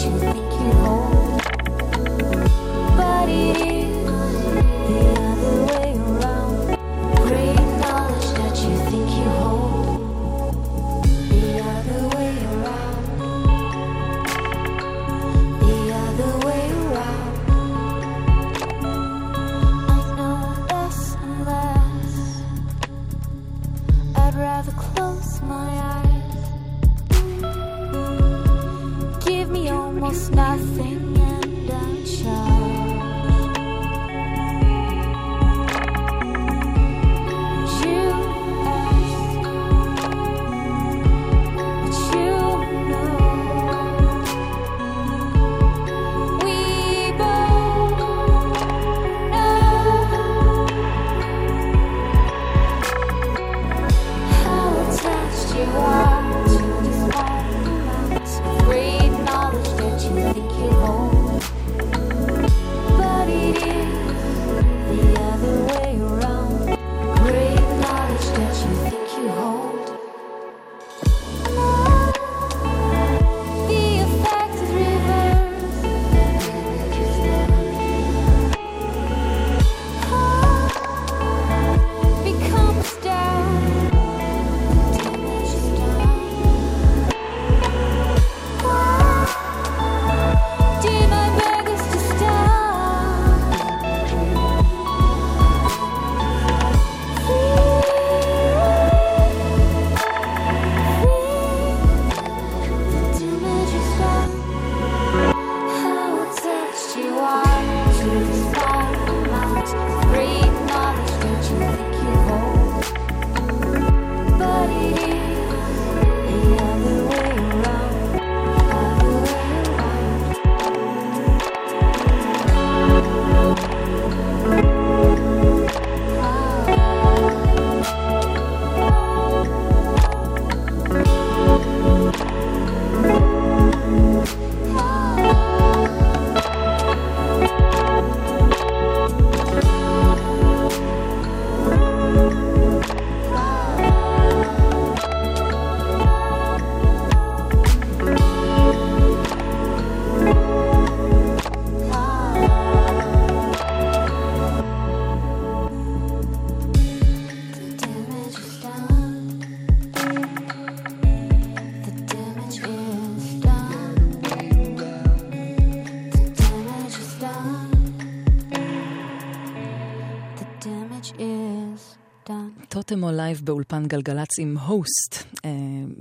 [172.91, 175.51] טוטמו live באולפן גלגלצ עם Host אה,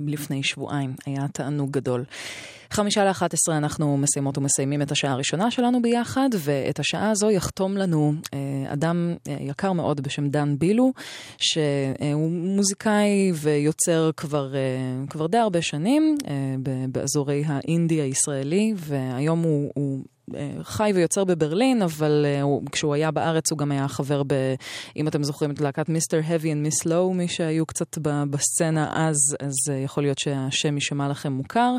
[0.05, 0.93] לפני שבועיים.
[1.05, 2.05] היה תענוג גדול.
[2.71, 7.77] חמישה לאחת עשרה אנחנו מסיימות ומסיימים את השעה הראשונה שלנו ביחד, ואת השעה הזו יחתום
[7.77, 10.93] לנו אה, אדם אה, יקר מאוד בשם דן בילו,
[11.37, 14.59] שהוא מוזיקאי ויוצר כבר, אה,
[15.09, 16.55] כבר די הרבה שנים אה,
[16.91, 19.71] באזורי האינדי הישראלי, והיום הוא...
[19.75, 20.03] הוא
[20.61, 24.33] חי ויוצר בברלין, אבל אה, הוא, כשהוא היה בארץ הוא גם היה חבר ב...
[24.95, 27.97] אם אתם זוכרים את להקת Mister Heavy and Miss Low, מי שהיו קצת
[28.29, 31.75] בסצנה אז, אז אה, יכול להיות שהשם יישמע לכם מוכר.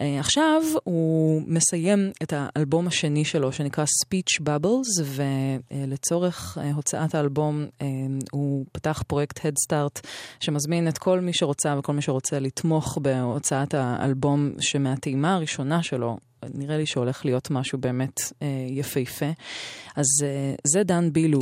[0.00, 7.64] אה, עכשיו הוא מסיים את האלבום השני שלו, שנקרא Speech Bubbles, ולצורך אה, הוצאת האלבום
[7.82, 7.86] אה,
[8.32, 10.00] הוא פתח פרויקט Head Start,
[10.40, 16.16] שמזמין את כל מי שרוצה וכל מי שרוצה לתמוך בהוצאת האלבום שמהטעימה הראשונה שלו,
[16.54, 19.26] נראה לי שהולך להיות משהו באמת אה, יפהפה.
[19.96, 21.40] אז אה, זה דן בילו.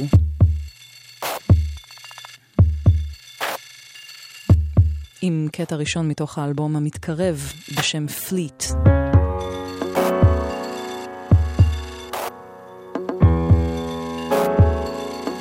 [5.22, 8.64] עם קטע ראשון מתוך האלבום המתקרב בשם פליט.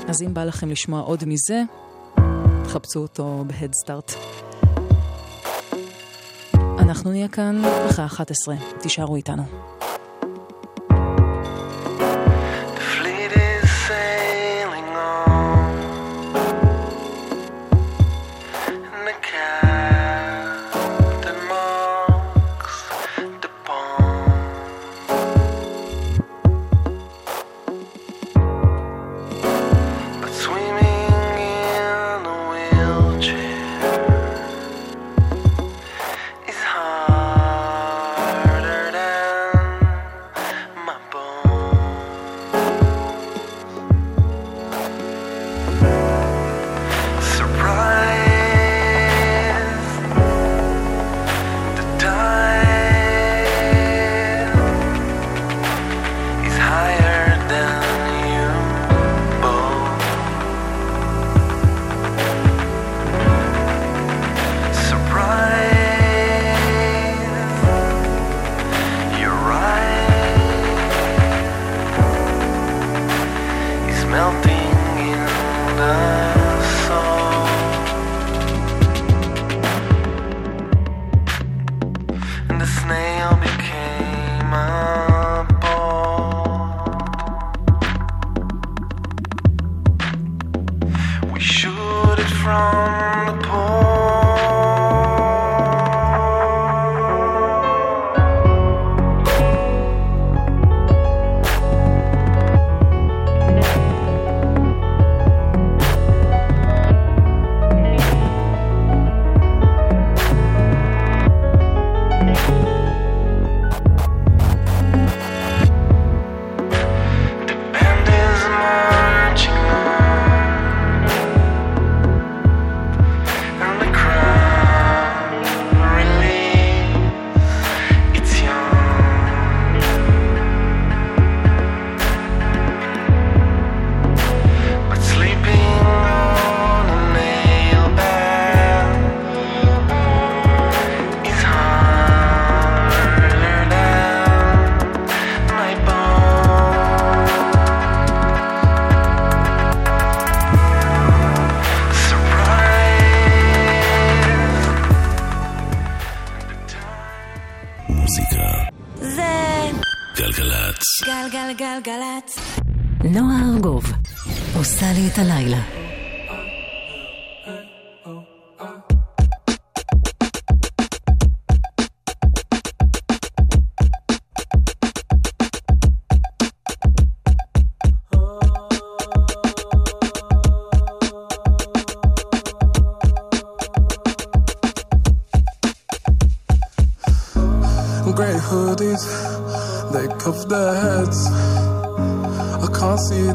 [0.07, 1.61] אז אם בא לכם לשמוע עוד מזה,
[2.65, 4.11] חפשו אותו בהדסטארט.
[6.93, 9.72] אנחנו נהיה כאן אחרי 11, תישארו איתנו.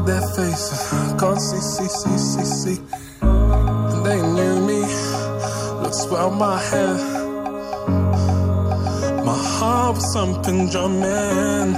[0.09, 0.89] Their faces,
[1.19, 2.81] can't see, see, see, see, see.
[4.05, 4.81] They knew me,
[5.83, 6.95] looks well my hair.
[9.23, 11.75] My heart was something drumming.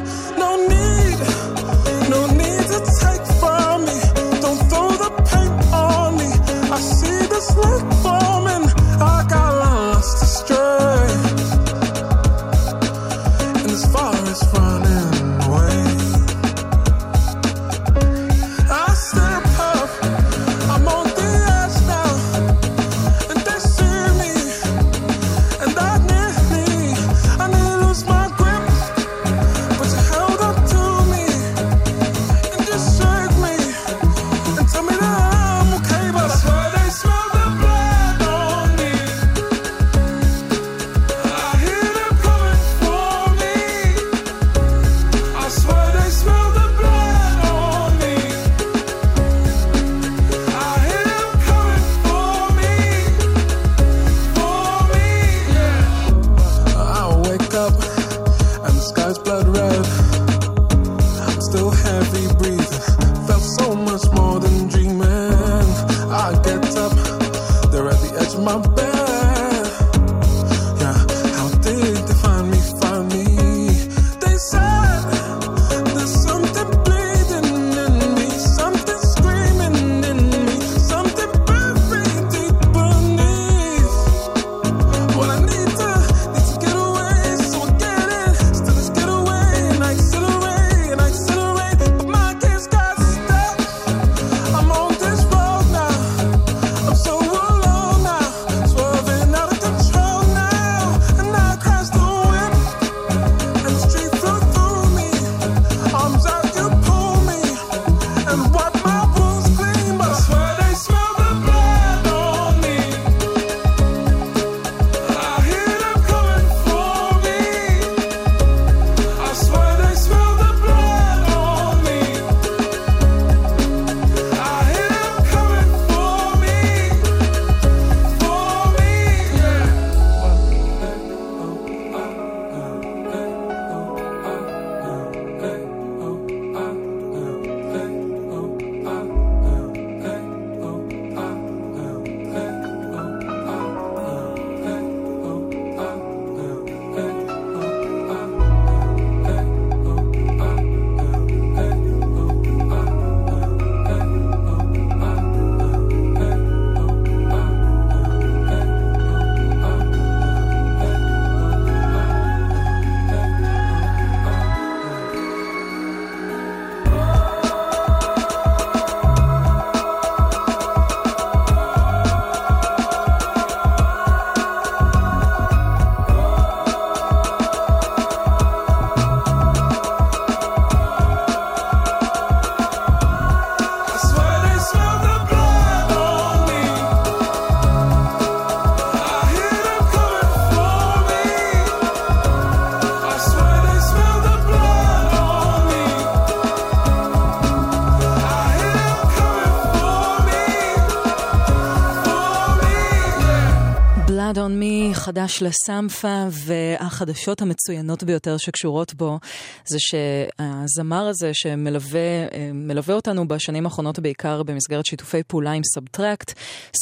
[205.12, 209.20] החדש לסמפה והחדשות המצוינות ביותר שקשורות בו
[209.66, 216.34] זה שהזמר הזה שמלווה אה, אותנו בשנים האחרונות בעיקר במסגרת שיתופי פעולה עם סאבטרקט,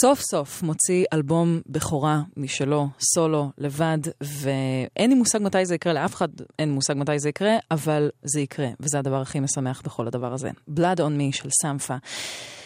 [0.02, 6.16] סוף סוף מוציא אלבום בכורה משלו, סולו, לבד, ואין לי מושג מתי זה יקרה, לאף
[6.16, 10.34] אחד אין מושג מתי זה יקרה, אבל זה יקרה, וזה הדבר הכי משמח בכל הדבר
[10.34, 10.50] הזה.
[10.76, 11.96] Blood on me של סמפה.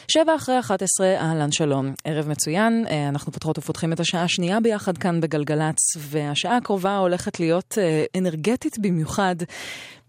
[0.08, 4.97] שבע אחרי 11, אהלן שלום, ערב מצוין, אה, אנחנו פותחות ופותחים את השעה השנייה ביחד
[4.97, 9.36] כאן בגלגלצ, והשעה הקרובה הולכת להיות אה, אנרגטית במיוחד.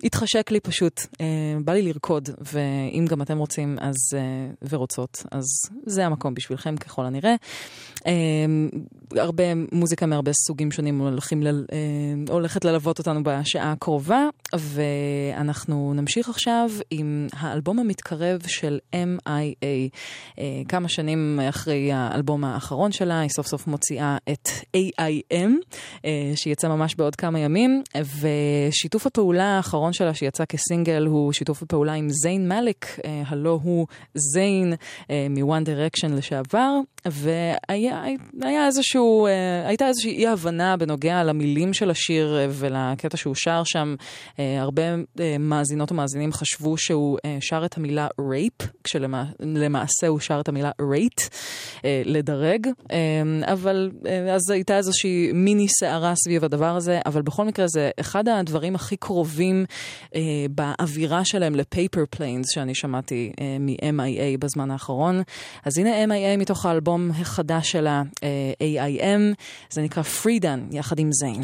[0.04, 1.26] התחשק לי פשוט, אה,
[1.64, 4.20] בא לי לרקוד, ואם גם אתם רוצים אז, אה,
[4.68, 5.44] ורוצות, אז
[5.86, 7.34] זה המקום בשבילכם ככל הנראה.
[8.06, 8.12] אה,
[9.16, 11.00] הרבה מוזיקה מהרבה סוגים שונים
[11.42, 11.78] ל, אה,
[12.28, 19.66] הולכת ללוות אותנו בשעה הקרובה, ואנחנו נמשיך עכשיו עם האלבום המתקרב של MIA.
[20.38, 25.50] אה, כמה שנים אחרי האלבום האחרון שלה, היא סוף סוף מוציאה את AIM,
[26.04, 27.82] אה, שיצא ממש בעוד כמה ימים,
[28.20, 33.86] ושיתוף הפעולה האחרון שלה שיצא כסינגל הוא שיתוף הפעולה עם זיין מאליק, אה, הלוא הוא
[34.14, 34.74] זיין
[35.10, 36.70] אה, מ-One Direction לשעבר,
[37.06, 38.04] והיה
[38.42, 43.94] היה איזשהו, אה, הייתה איזושהי אי הבנה בנוגע למילים של השיר ולקטע שהוא שר שם.
[44.38, 44.82] הרבה
[45.38, 48.52] מאזינות ומאזינים חשבו שהוא שר את המילה rape,
[48.84, 51.20] כשלמעשה הוא שר את המילה rate,
[51.84, 52.68] לדרג,
[53.42, 53.90] אבל
[54.32, 58.96] אז הייתה איזושהי מיני סערה סביב הדבר הזה, אבל בכל מקרה זה אחד הדברים הכי
[58.96, 59.64] קרובים
[60.14, 60.20] אה,
[60.50, 65.22] באווירה שלהם ל Paper Planes שאני שמעתי אה, מ-MIA בזמן האחרון.
[65.64, 69.34] אז הנה MIA מתוך האלבום החדש שלה, אה, AIM,
[69.70, 71.42] זה נקרא Freedun, יחד עם זיין.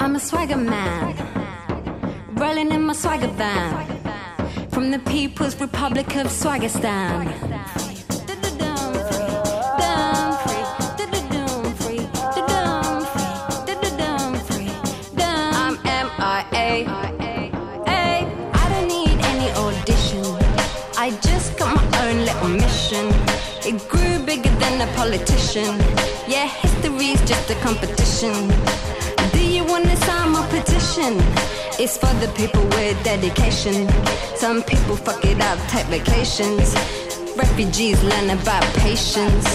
[0.00, 0.20] I'm a
[2.58, 2.72] in
[4.72, 7.91] from the People's Republic of Swagistan.
[23.74, 25.78] It grew bigger than a politician.
[26.28, 28.48] Yeah, history's just a competition.
[29.32, 31.16] Do you wanna sign my petition?
[31.80, 33.88] It's for the people with dedication.
[34.36, 36.74] Some people fuck it up, take vacations.
[37.34, 39.48] Refugees learn about patience.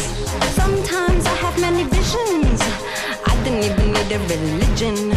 [0.57, 2.86] Sometimes I have many visions.
[3.47, 5.13] I don't even need a religion.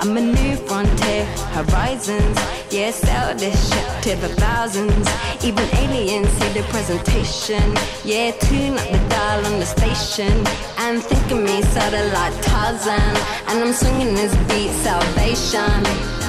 [0.00, 2.38] I'm a new frontier, horizons.
[2.70, 5.06] Yeah, sell this shit to the thousands.
[5.44, 7.62] Even aliens see the presentation.
[8.02, 10.32] Yeah, tune up the dial on the station.
[10.78, 13.16] And think of me, satellite Tarzan.
[13.48, 16.23] And I'm swinging this beat, salvation.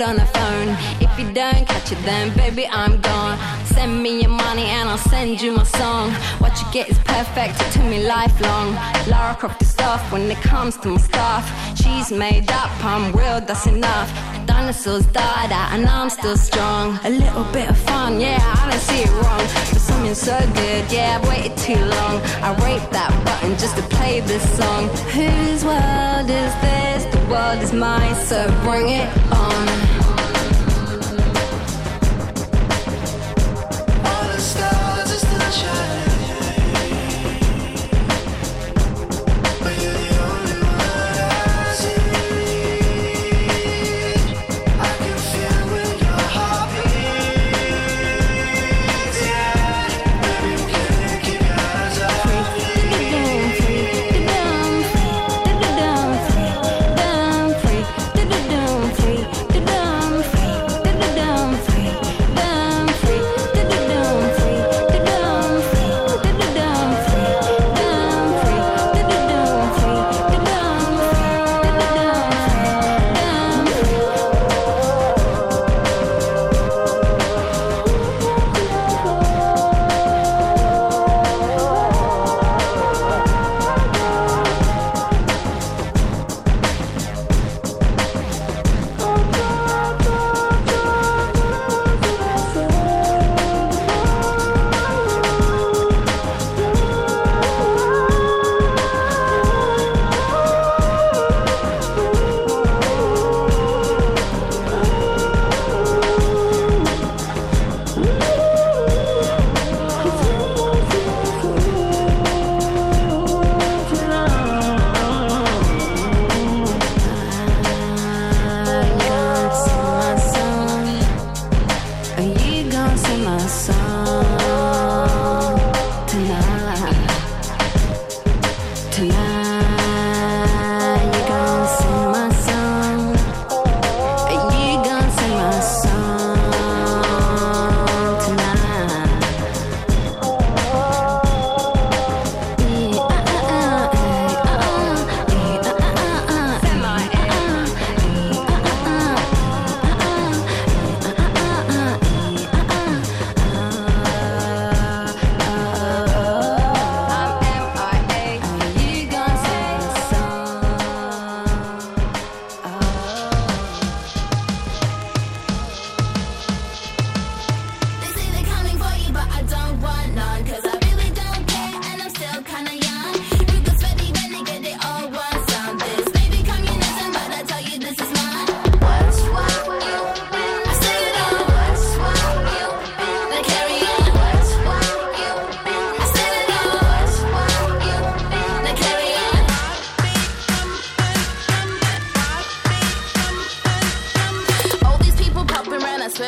[0.00, 0.68] It on a phone.
[1.00, 3.38] If you don't catch it, then baby, I'm gone.
[3.66, 6.10] Send me your money and I'll send you my song.
[6.42, 8.74] What you get is perfect, to me lifelong.
[9.08, 11.44] Lara Croft is soft when it comes to my stuff.
[11.76, 14.08] She's made up, I'm real, that's enough.
[14.46, 16.98] Dinosaurs died out and I'm still strong.
[17.04, 19.44] A little bit of fun, yeah, I don't see it wrong.
[19.72, 22.14] But something so good, yeah, I've waited too long.
[22.46, 24.88] I raped that button just to play this song.
[25.16, 27.17] Whose world is this?
[27.28, 29.97] World is mine, so bring it on.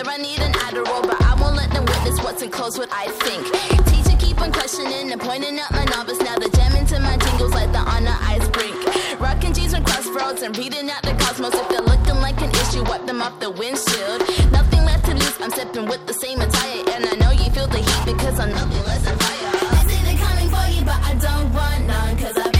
[0.00, 2.78] Swear I need an Adderall, but I won't let them witness what's in close.
[2.78, 3.44] what I think.
[3.92, 6.18] Teacher keep on questioning and pointing out my novice.
[6.20, 8.80] Now the jam into my jingles like the honor ice brink.
[9.20, 11.52] Rocking jeans from crossroads and reading out the cosmos.
[11.52, 14.24] If they're looking like an issue, wipe them off the windshield.
[14.50, 16.82] Nothing left to lose, I'm sipping with the same attire.
[16.96, 19.52] And I know you feel the heat because I'm nothing less than fire.
[19.52, 22.59] I see they coming for you, but I don't want none, cause I've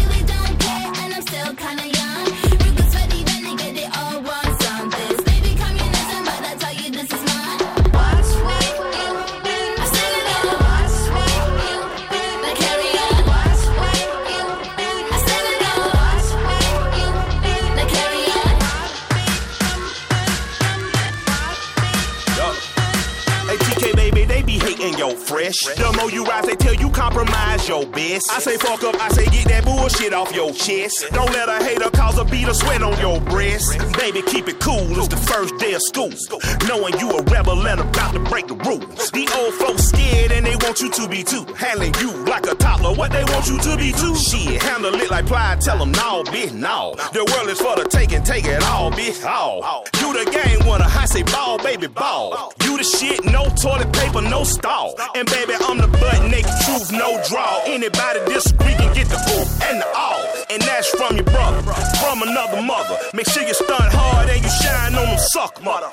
[26.01, 28.31] more you rise, they tell you compromise your best.
[28.33, 31.07] I say fuck up, I say get that bullshit off your chest.
[31.13, 33.79] Don't let a hater cause a beat or sweat on your breast.
[33.99, 36.11] Baby, keep it cool, it's the first day of school.
[36.69, 39.11] Knowing you a rebel and about to break the rules.
[39.11, 41.45] The old folks scared and they want you to be too.
[41.55, 44.15] Handling you like a toddler, what they want you to be too.
[44.17, 46.95] Shit, handle it like pride, tell them no, bitch, no.
[47.13, 49.85] The world is for the taking, take it all, bitch, all.
[50.01, 52.53] You the game winner, I say ball, baby, ball.
[52.65, 54.95] You the shit, no toilet paper, no stall.
[55.15, 57.60] And baby, I'm the butt naked truth, no draw.
[57.67, 60.25] Anybody disagree can get the ooh and the all.
[60.51, 61.63] And that's from your brother,
[62.01, 62.99] from another mother.
[63.15, 65.91] Make sure you stunt hard and you shine on them suck, mother.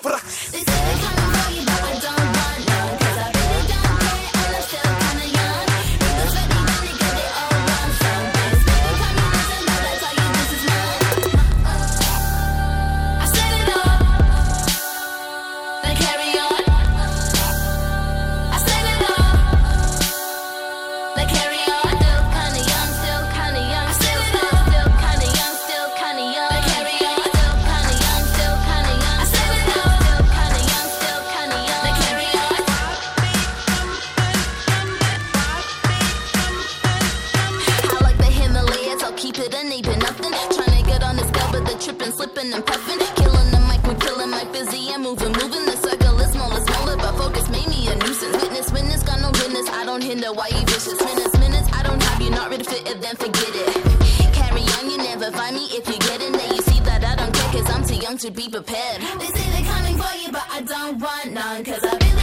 [50.34, 51.00] Why you vicious.
[51.00, 54.34] Minutes, minutes, I don't have you, not ready fit it, then forget it.
[54.34, 56.54] Carry on, you never find me if you get in there.
[56.54, 59.02] You see that I don't care, cause I'm too young to be prepared.
[59.20, 62.17] They say they're coming for you, but I don't want none, cause I really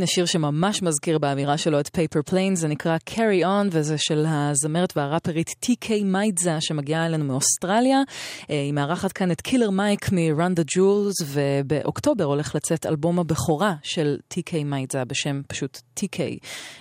[0.00, 4.26] הנה שיר שממש מזכיר באווירה שלו את Paper Plane, זה נקרא Carry On, וזה של
[4.28, 8.02] הזמרת והראפרית TK מיידזה שמגיעה אלינו מאוסטרליה.
[8.50, 13.74] אה, היא מארחת כאן את קילר מייק מ-Run the Jewels, ובאוקטובר הולך לצאת אלבום הבכורה
[13.82, 16.18] של TK מיידזה בשם פשוט TK,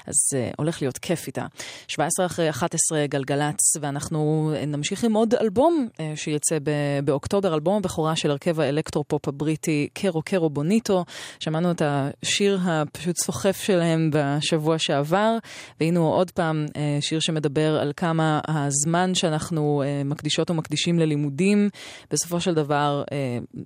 [0.07, 1.45] אז אה, הולך להיות כיף איתה.
[1.87, 6.57] 17 אחרי 11 גלגלצ, ואנחנו נמשיך עם עוד אלבום אה, שיצא
[7.03, 11.05] באוקטובר, אלבום הבכורה של הרכב האלקטרופופ הבריטי קרו קרו בוניטו.
[11.39, 15.37] שמענו את השיר הפשוט סוחף שלהם בשבוע שעבר,
[15.79, 21.69] והנה הוא עוד פעם uh, שיר שמדבר על כמה הזמן שאנחנו uh, מקדישות ומקדישים ללימודים,
[22.11, 23.13] בסופו של דבר uh,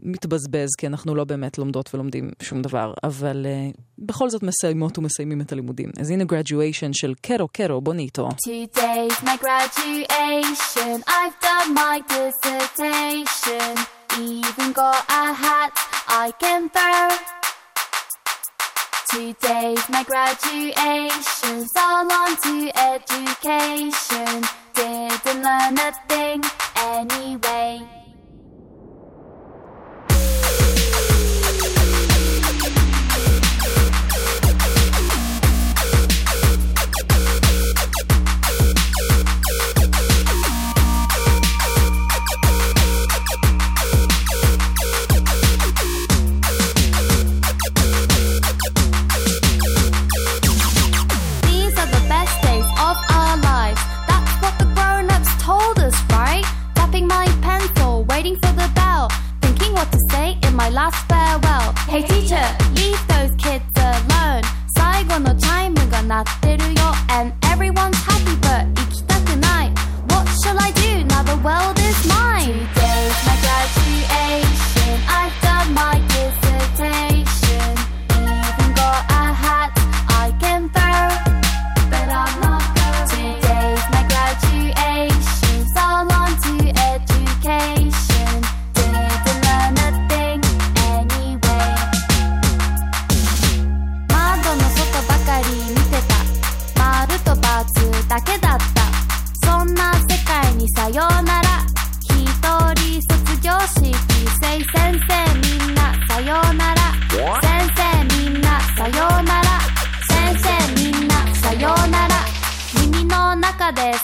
[0.04, 3.46] מתבזבז, כי אנחנו לא באמת לומדות ולומדים שום דבר, אבל
[4.00, 5.90] בכל זאת מסיימות ומסיימים את הלימודים.
[6.00, 7.82] אז הנה graduation של קרו קרו
[11.44, 13.76] done my dissertation.
[14.18, 15.74] Even got a hat
[16.08, 17.43] I can throw.
[19.14, 21.68] Today's my graduation.
[21.68, 24.42] So on to education.
[24.74, 26.42] Didn't learn a thing
[26.76, 28.03] anyway.
[59.84, 61.74] what to say in my last farewell.
[61.92, 62.46] Hey teacher,
[62.76, 64.42] leave those kids alone.
[64.78, 68.13] 最後のチャイムが鳴ってるよ and everyone's happy.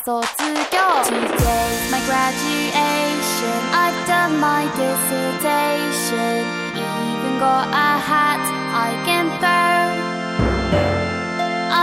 [0.05, 3.59] So Today's my graduation.
[3.75, 6.39] I've done my dissertation.
[6.71, 8.39] Even got a hat
[8.71, 9.81] I can throw.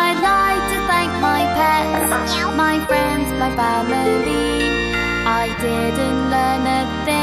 [0.03, 2.11] I'd like to thank my pets
[2.57, 4.63] My friends, my family.
[5.27, 7.17] I didn't learn a thing.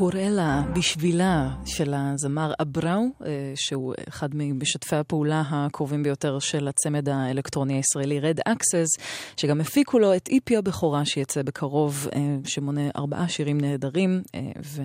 [0.00, 7.74] פורלה בשבילה של הזמר אבראו, אה, שהוא אחד ממשתפי הפעולה הקרובים ביותר של הצמד האלקטרוני
[7.74, 8.88] הישראלי רד אקסס,
[9.36, 14.82] שגם הפיקו לו את איפי הבכורה שיצא בקרוב, אה, שמונה ארבעה שירים נהדרים, אה, ו...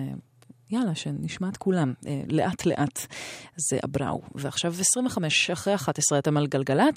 [0.70, 3.06] יאללה, שנשמע את כולם, אה, לאט לאט.
[3.56, 4.20] זה אבראו.
[4.34, 6.94] ועכשיו 25 אחרי 11 אתם על גלגלצ.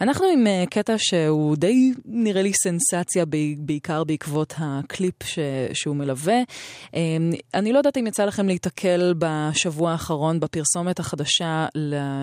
[0.00, 3.24] אנחנו עם אה, קטע שהוא די נראה לי סנסציה,
[3.58, 5.38] בעיקר בעקבות הקליפ ש-
[5.72, 6.38] שהוא מלווה.
[6.94, 7.00] אה,
[7.54, 11.66] אני לא יודעת אם יצא לכם להיתקל בשבוע האחרון בפרסומת החדשה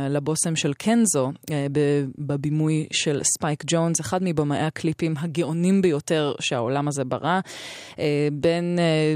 [0.10, 1.68] לבושם של קנזו, אה,
[2.18, 7.39] בבימוי של ספייק ג'ונס, אחד מבמאי הקליפים הגאונים ביותר שהעולם הזה ברא.
[7.99, 9.15] אה, בין, אה,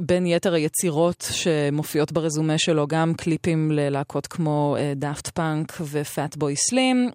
[0.00, 7.10] בין יתר היצירות שמופיעות ברזומה שלו, גם קליפים ללהקות כמו דאפט פאנק ופאט בוי סלים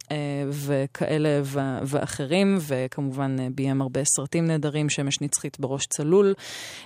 [0.49, 6.33] וכאלה ו- ואחרים, וכמובן אה, ביים הרבה סרטים נהדרים, שמש נצחית בראש צלול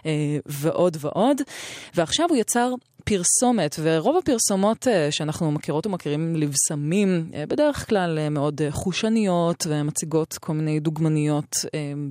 [0.05, 1.41] אה, ועוד ועוד.
[1.95, 2.69] ועכשיו הוא יצר
[3.09, 10.33] פרסומת, ורוב הפרסומות אה, שאנחנו מכירות ומכירים לבשמים, אה, בדרך כלל אה, מאוד חושניות ומציגות
[10.33, 11.55] כל מיני דוגמניות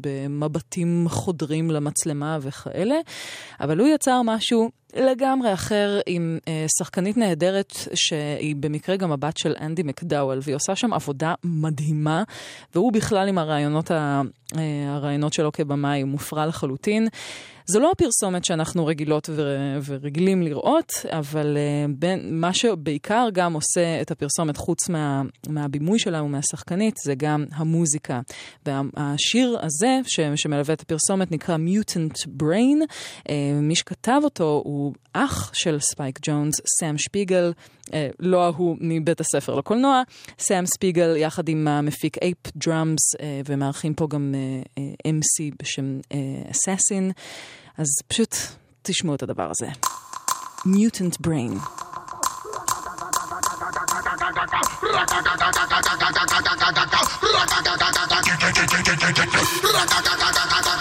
[0.00, 2.96] במבטים חודרים למצלמה וכאלה,
[3.60, 9.54] אבל הוא יצר משהו לגמרי אחר עם אה, שחקנית נהדרת שהיא במקרה גם הבת של
[9.60, 12.22] אנדי מקדאוול, והיא עושה שם עבודה מדהימה,
[12.74, 14.22] והוא בכלל עם הרעיונות, ה,
[14.56, 17.08] אה, הרעיונות שלו כבמאי מופרע לחלוטין.
[17.70, 24.00] זו לא הפרסומת שאנחנו רגילות ו- ורגילים לראות, אבל uh, בין, מה שבעיקר גם עושה
[24.00, 28.20] את הפרסומת, חוץ מה, מהבימוי שלה ומהשחקנית, זה גם המוזיקה.
[28.66, 32.82] והשיר הזה, ש- שמלווה את הפרסומת, נקרא Mutant Brain.
[33.18, 33.32] Uh,
[33.62, 37.52] מי שכתב אותו הוא אח של ספייק ג'ונס, סאם שפיגל.
[37.88, 37.90] Uh,
[38.20, 40.02] לא ההוא מבית הספר לקולנוע,
[40.38, 46.00] סאם ספיגל יחד עם המפיק אייפ דראמס, uh, ומארחים פה גם uh, MC בשם
[46.50, 47.12] אסאסין.
[47.78, 48.36] אז פשוט
[48.82, 49.66] תשמעו את הדבר הזה.
[50.66, 51.60] Mutant Brain.
[60.70, 60.74] I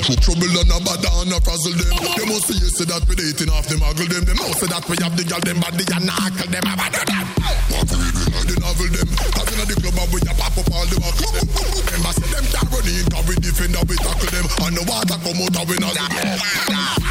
[0.00, 1.92] trouble and a bad and a frazzle them.
[2.16, 4.24] They must see you say that we dating off them, muggle them.
[4.24, 6.64] They know say that we have the girl them body and knuckle them.
[6.64, 7.26] I bad them.
[7.68, 9.08] Want to read in the novel them.
[9.36, 11.16] Cause in the club and we a pop up all the walk.
[11.20, 14.46] Them say them can't run in, cause we defend and we tackle them.
[14.64, 16.40] And the water come out and we not see them.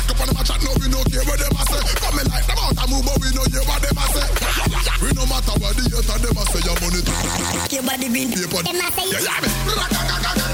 [0.09, 1.81] Come on, them a chat, no we no care what them a say.
[2.01, 4.25] Come in like them out and move, but we no hear what them a say.
[5.05, 7.01] We no matter what the hate and them a say, your money.
[7.69, 8.33] Your body been.
[8.33, 10.50] Them a say, yeah, yeah, me.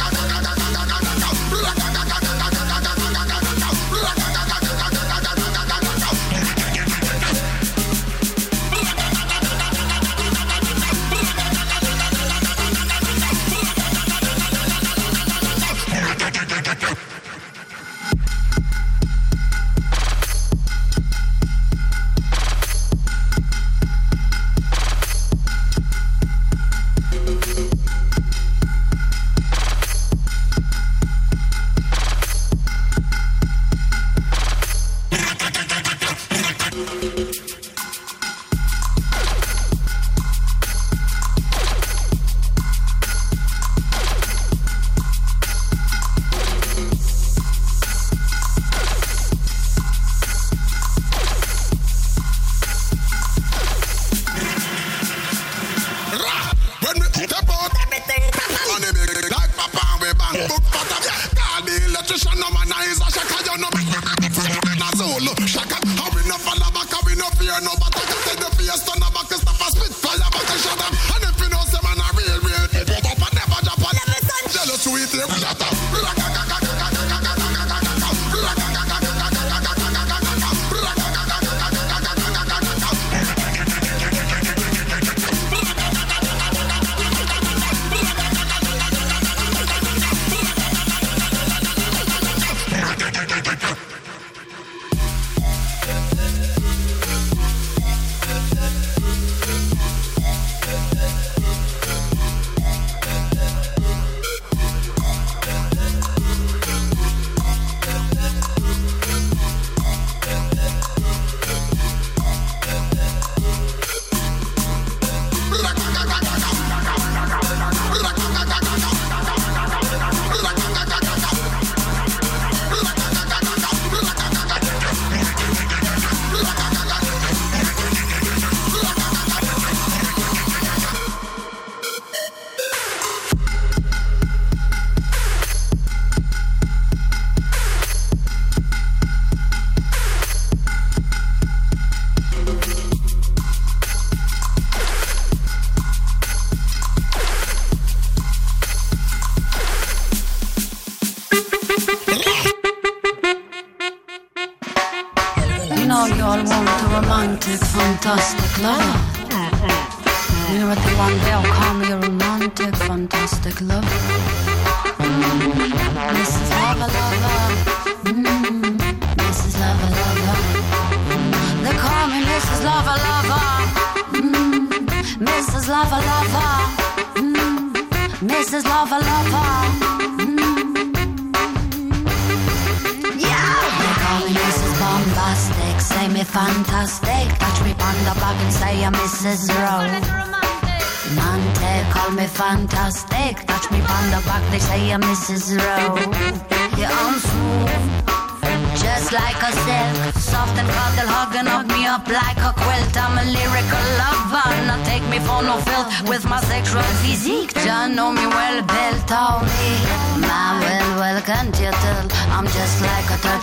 [158.08, 158.47] podcast.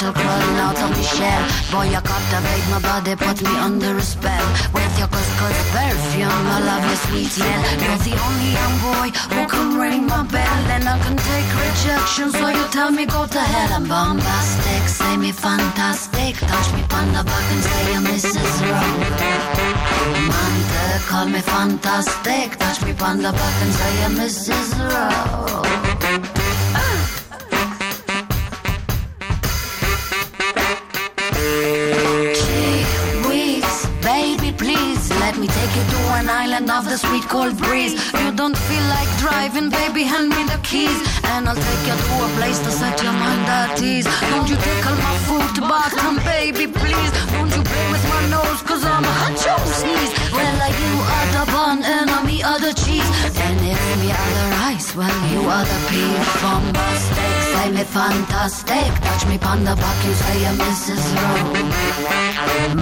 [0.05, 1.43] A crawling out of my shell.
[1.73, 6.45] Boy, you captivate my body, put me under a spell with your couscous perfume.
[6.57, 7.63] I love your sweet smell.
[7.85, 12.31] You're the only young boy who can ring my bell, and I can take rejection.
[12.31, 13.71] So you tell me go to hell.
[13.73, 16.37] I'm bombastic, say me fantastic.
[16.37, 18.53] Touch me the back and say I'm Mrs.
[18.69, 19.01] Wrong.
[20.29, 22.59] Monte, call me fantastic.
[22.59, 24.69] Touch me the back and say I'm Mrs.
[24.79, 25.34] Wrong.
[35.65, 37.95] Take you to an island of the sweet cold breeze.
[38.21, 40.99] You don't feel like driving, baby, hand me the keys,
[41.33, 44.07] and I'll take you to a place to set your mind at ease.
[44.31, 47.11] Don't you take tickle my foot bottom, baby, please.
[47.35, 49.37] Don't you play with my nose, cause I'm a hot
[49.81, 50.13] sneeze.
[50.37, 52.14] Well, like you are the bun and
[52.55, 53.11] are the cheese,
[53.47, 56.15] and if me are the rice, well, you are the pea.
[56.43, 58.91] Bombastic, say me fantastic.
[59.07, 61.05] Touch me pon the back, you say I'm Mrs.
[61.19, 61.55] Rowe.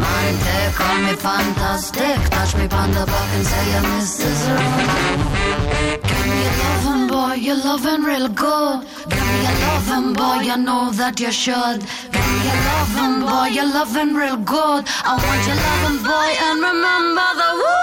[0.02, 2.18] Monte, call me fantastic.
[2.34, 4.40] Touch me pon the back and say I'm Mrs.
[4.52, 4.82] Rowe.
[6.08, 8.78] Give me a loving boy, you're loving real good.
[9.08, 11.80] Give me a loving boy, you know that you should.
[12.14, 14.82] Give me a loving boy, you're loving real good.
[15.08, 17.81] I want your loving boy, and remember the woo.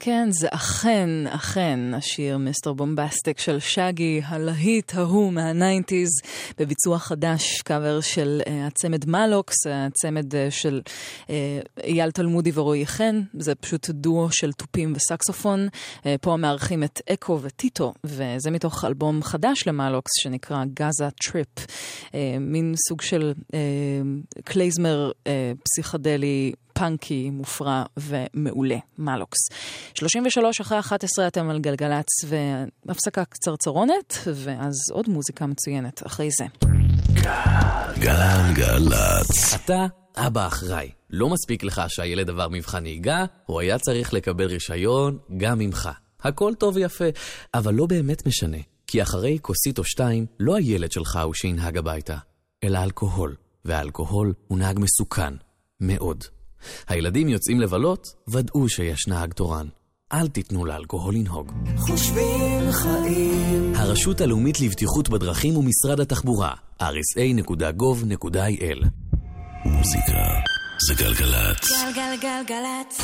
[0.00, 2.72] כן, זה אכן, אכן השיר Mr.
[2.72, 6.08] Boombastic של שגי, הלהיט ההוא מה nineties,
[6.58, 11.28] בביצוע חדש, קאבר של אה, הצמד מלוקס, הצמד אה, של אה,
[11.84, 15.68] אייל תלמודי ורועי חן, זה פשוט דואו של תופים וסקסופון.
[15.68, 22.12] אה, פה מארחים את אקו וטיטו, וזה מתוך אלבום חדש למלוקס שנקרא Gaza Trip, אה,
[22.40, 23.52] מין סוג של אה,
[24.44, 25.28] כליזמר אה,
[25.64, 26.52] פסיכדלי.
[26.78, 29.38] פאנקי, מופרע ומעולה, מלוקס.
[29.94, 36.44] 33 אחרי 11 אתם על גלגלצ והפסקה קצרצרונת, ואז עוד מוזיקה מצוינת אחרי זה.
[38.00, 39.54] גלגלצ.
[39.54, 39.86] אתה
[40.16, 40.90] אבא אחראי.
[41.10, 45.88] לא מספיק לך שהילד עבר מבחן נהיגה, הוא היה צריך לקבל רישיון גם ממך.
[46.22, 47.04] הכל טוב ויפה,
[47.54, 52.16] אבל לא באמת משנה, כי אחרי כוסית או שתיים, לא הילד שלך הוא שינהג הביתה,
[52.64, 53.34] אלא אלכוהול,
[53.64, 55.34] והאלכוהול הוא נהג מסוכן.
[55.80, 56.24] מאוד.
[56.88, 59.66] הילדים יוצאים לבלות, ודאו שיש נהג תורן.
[60.12, 61.52] אל תיתנו לאלכוהול לנהוג.
[61.76, 63.72] חושבים חיים.
[63.74, 66.50] הרשות הלאומית לבטיחות בדרכים ומשרד התחבורה,
[66.82, 68.86] rsa.gov.il
[69.64, 70.24] מוזיקה
[70.88, 71.70] זה גלגלצ.
[71.70, 73.00] גלגלגלגלצ.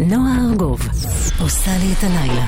[0.00, 0.80] נועה ארגוב
[1.40, 2.46] עושה לי את הלילה.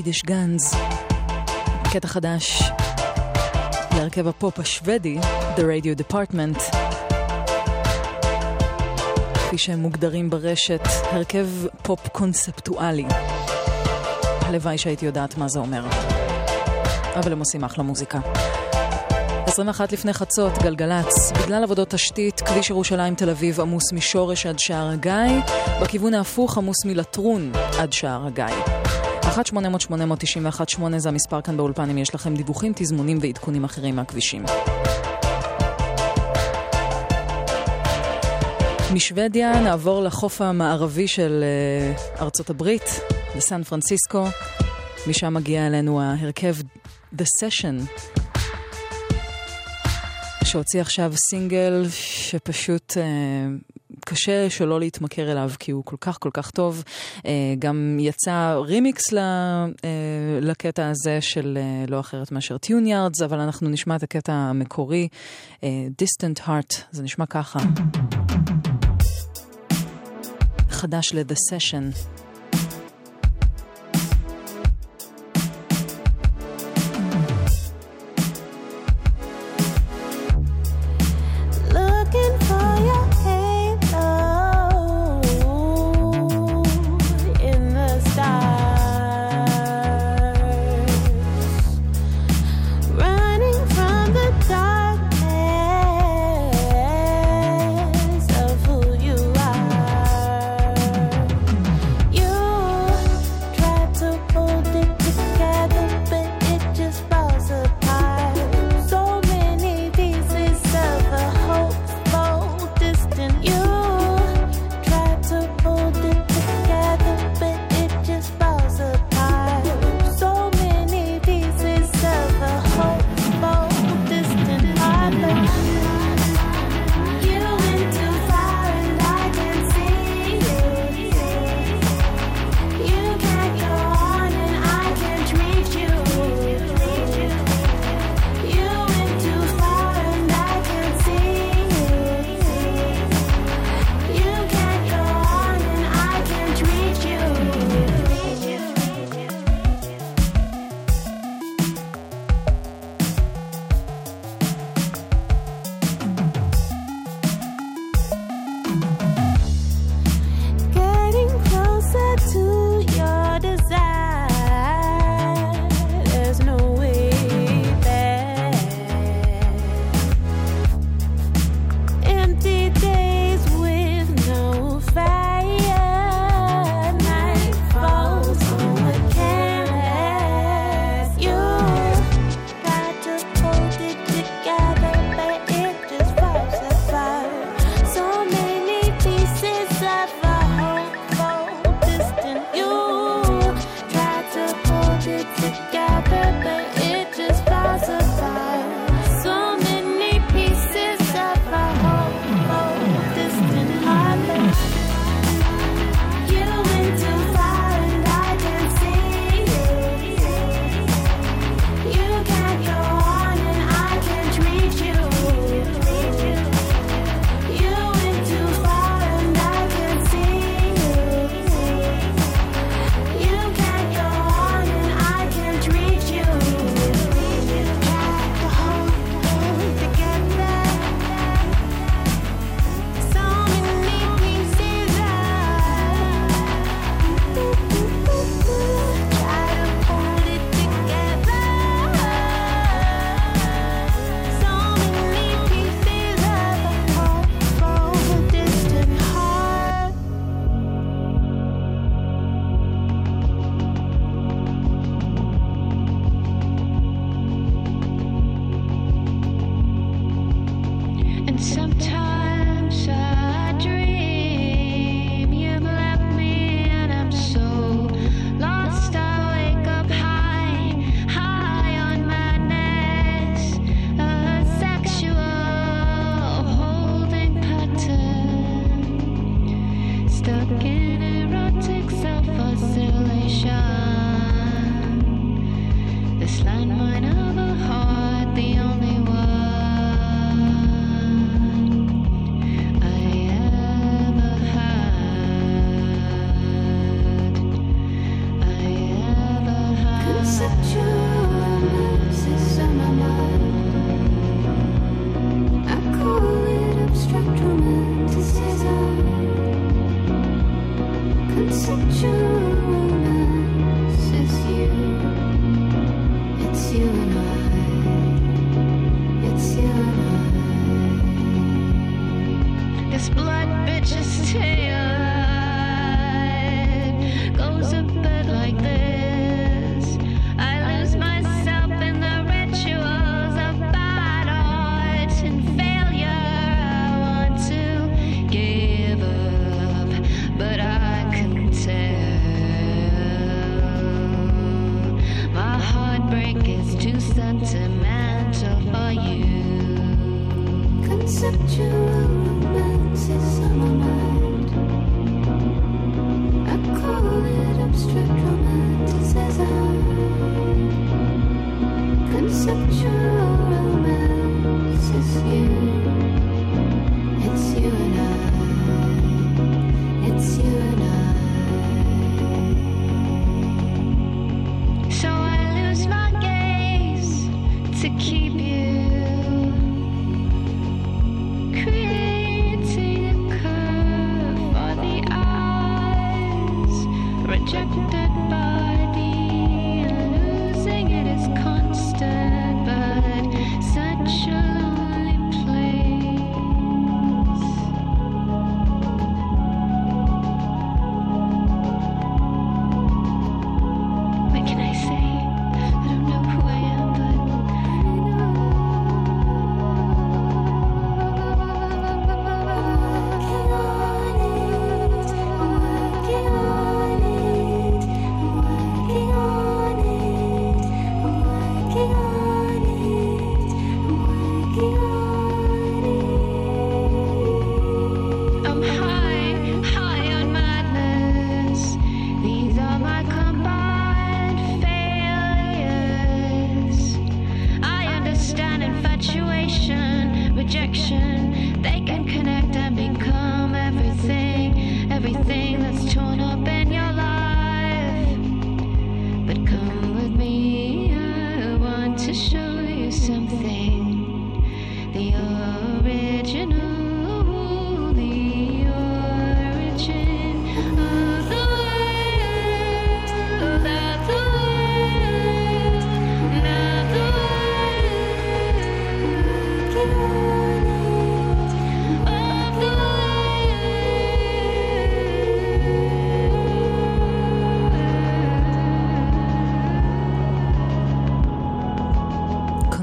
[0.00, 0.74] סווידיש גאנז.
[1.92, 2.62] קטע חדש
[3.96, 5.18] להרכב הפופ השוודי,
[5.56, 6.76] The Radio Department.
[9.34, 11.46] כפי שהם מוגדרים ברשת, הרכב
[11.82, 13.04] פופ קונספטואלי.
[14.40, 15.86] הלוואי שהייתי יודעת מה זה אומר.
[17.16, 18.18] אבל הם עושים אחלה מוזיקה.
[19.46, 21.32] 21 לפני חצות, גלגלצ.
[21.32, 25.12] בגלל עבודות תשתית, כביש ירושלים תל אביב עמוס משורש עד שער הגיא,
[25.82, 28.79] בכיוון ההפוך עמוס מלטרון עד שער הגיא.
[29.22, 34.44] 1-800-891-8 זה המספר כאן באולפן אם יש לכם דיווחים, תזמונים ועדכונים אחרים מהכבישים.
[38.94, 41.44] משוודיה נעבור לחוף המערבי של
[42.16, 43.00] uh, ארצות הברית,
[43.36, 44.24] לסן פרנסיסקו.
[45.06, 46.54] משם מגיע אלינו ההרכב
[47.16, 48.02] The Session,
[50.44, 53.69] שהוציא עכשיו סינגל שפשוט uh,
[54.04, 56.84] קשה שלא להתמכר אליו, כי הוא כל כך כל כך טוב.
[57.18, 57.22] Uh,
[57.58, 59.84] גם יצא רימיקס ל, uh,
[60.40, 65.08] לקטע הזה של uh, לא אחרת מאשר טיוניארדס, אבל אנחנו נשמע את הקטע המקורי,
[65.62, 67.58] Distant Heart, זה נשמע ככה.
[70.70, 71.96] חדש ל-The Session.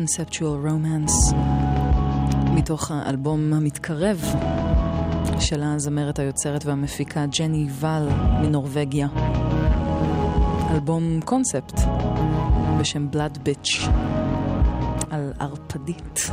[0.07, 1.35] Conceptual Romance,
[2.53, 4.21] מתוך האלבום המתקרב
[5.39, 8.09] של הזמרת היוצרת והמפיקה ג'ני ואל
[8.41, 9.07] מנורבגיה.
[10.71, 11.79] אלבום קונספט
[12.79, 13.87] בשם בלאד ביץ'
[15.09, 16.31] על ערפדית.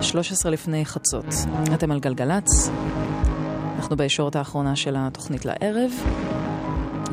[0.00, 1.26] 13 לפני חצות.
[1.74, 2.70] אתם על גלגלצ,
[3.76, 5.90] אנחנו בישורת האחרונה של התוכנית לערב,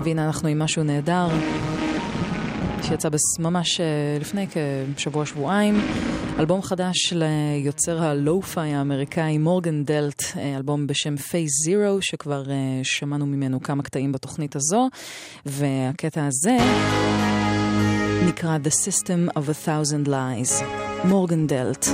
[0.03, 1.27] והנה אנחנו עם משהו נהדר.
[2.83, 3.85] שיצא ממש אה,
[4.19, 4.47] לפני
[4.95, 5.81] כשבוע-שבועיים.
[6.39, 13.25] אלבום חדש ליוצר הלו-פיי האמריקאי מורגן דלט, אה, אלבום בשם פייס זירו, שכבר אה, שמענו
[13.25, 14.89] ממנו כמה קטעים בתוכנית הזו,
[15.45, 16.57] והקטע הזה
[18.27, 20.63] נקרא The System of a Thousand Lies,
[21.03, 21.87] מורגן דלט.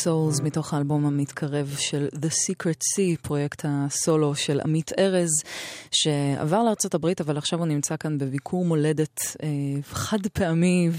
[0.00, 5.30] so Souls מתוך האלבום המתקרב של The Secret Sea, פרויקט הסולו של עמית ארז,
[5.90, 9.48] שעבר לארצות הברית, אבל עכשיו הוא נמצא כאן בביקור מולדת אה,
[9.82, 10.90] חד פעמי,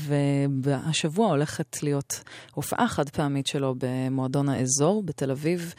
[0.64, 5.74] והשבוע הולכת להיות הופעה חד פעמית שלו במועדון האזור בתל אביב,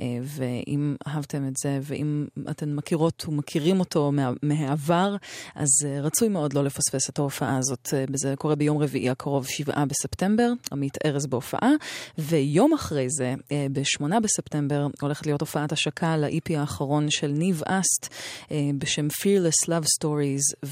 [0.00, 5.16] אה, ואם אהבתם את זה, ואם אתן מכירות ומכירים אותו מה, מהעבר,
[5.54, 7.88] אז אה, רצוי מאוד לא לפספס את ההופעה הזאת.
[7.94, 11.70] אה, זה קורה ביום רביעי הקרוב, 7 בספטמבר, עמית ארז בהופעה,
[12.18, 18.14] ויום אחרי זה, אה, ב-8 בספטמבר, הולכת להיות הופעת השקה ל-EP האחרון של ניב אסט,
[18.50, 20.68] אה, בשם Fearless Love Stories,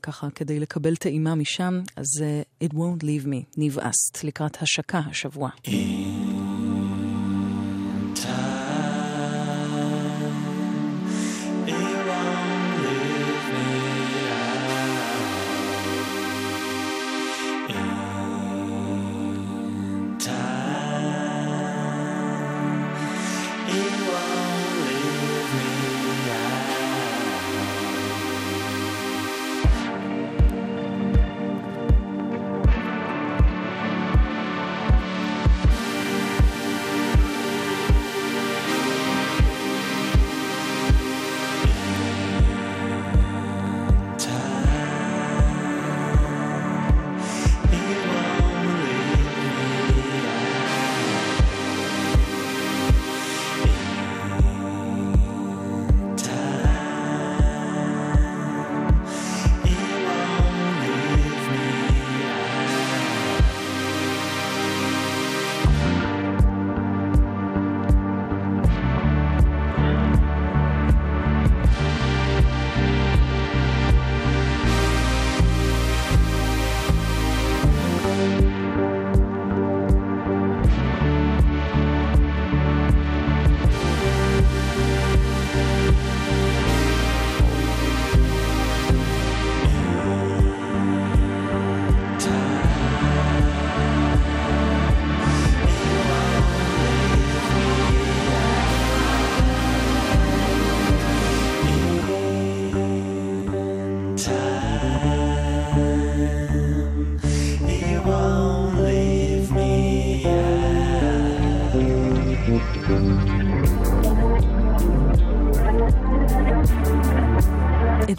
[0.00, 5.00] וככה, כדי לקבל טעימה משם, אז אה, It Won't Leave Me, ניב אסט, לקראת השקה
[5.10, 5.50] השבוע.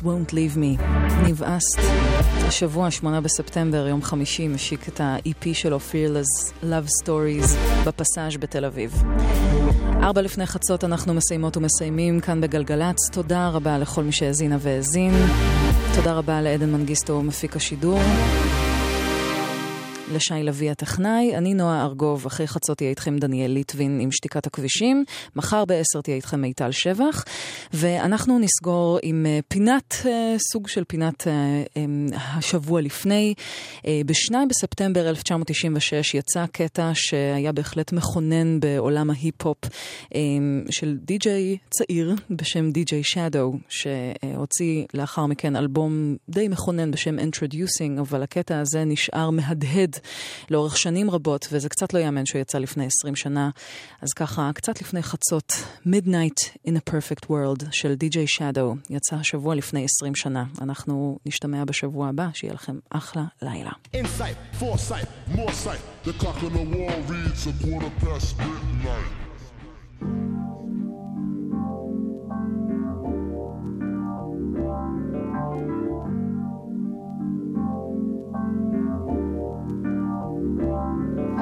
[0.05, 0.83] Won't leave me.
[1.23, 1.79] ניב אסט,
[2.47, 7.47] השבוע, 8 בספטמבר, יום חמישי, משיק את ה-EP שלו, Fearless Love Stories,
[7.85, 9.03] בפסאז' בתל אביב.
[10.01, 13.09] ארבע לפני חצות אנחנו מסיימות ומסיימים כאן בגלגלצ.
[13.11, 15.13] תודה רבה לכל מי שהאזינה והאזין.
[15.95, 17.99] תודה רבה לעדן מנגיסטו, מפיק השידור.
[20.13, 25.03] לשי לביא הטכנאי, אני נועה ארגוב, אחרי חצות תהיה איתכם דניאל ליטבין עם שתיקת הכבישים,
[25.35, 27.25] מחר בעשר תהיה איתכם מיטל שבח,
[27.73, 31.83] ואנחנו נסגור עם אה, פינת, אה, סוג של פינת אה,
[32.15, 33.33] השבוע לפני.
[33.87, 39.57] אה, בשניים בספטמבר 1996 יצא קטע שהיה בהחלט מכונן בעולם ההיפ-הופ
[40.69, 48.23] של די-ג'יי צעיר בשם די-ג'יי שדו, שהוציא לאחר מכן אלבום די מכונן בשם Introducing, אבל
[48.23, 49.94] הקטע הזה נשאר מהדהד
[50.49, 53.49] לאורך שנים רבות, וזה קצת לא יאמן שהוא יצא לפני 20 שנה.
[54.01, 55.53] אז ככה, קצת לפני חצות,
[55.87, 60.43] Midnight in a Perfect World של די.ג'יי שדו, יצא השבוע לפני 20 שנה.
[60.61, 63.71] אנחנו נשתמע בשבוע הבא, שיהיה לכם אחלה לילה.
[65.65, 65.79] Sight.
[66.03, 69.25] The clock on the wall reads a quarter past midnight.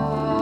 [0.06, 0.33] Oh.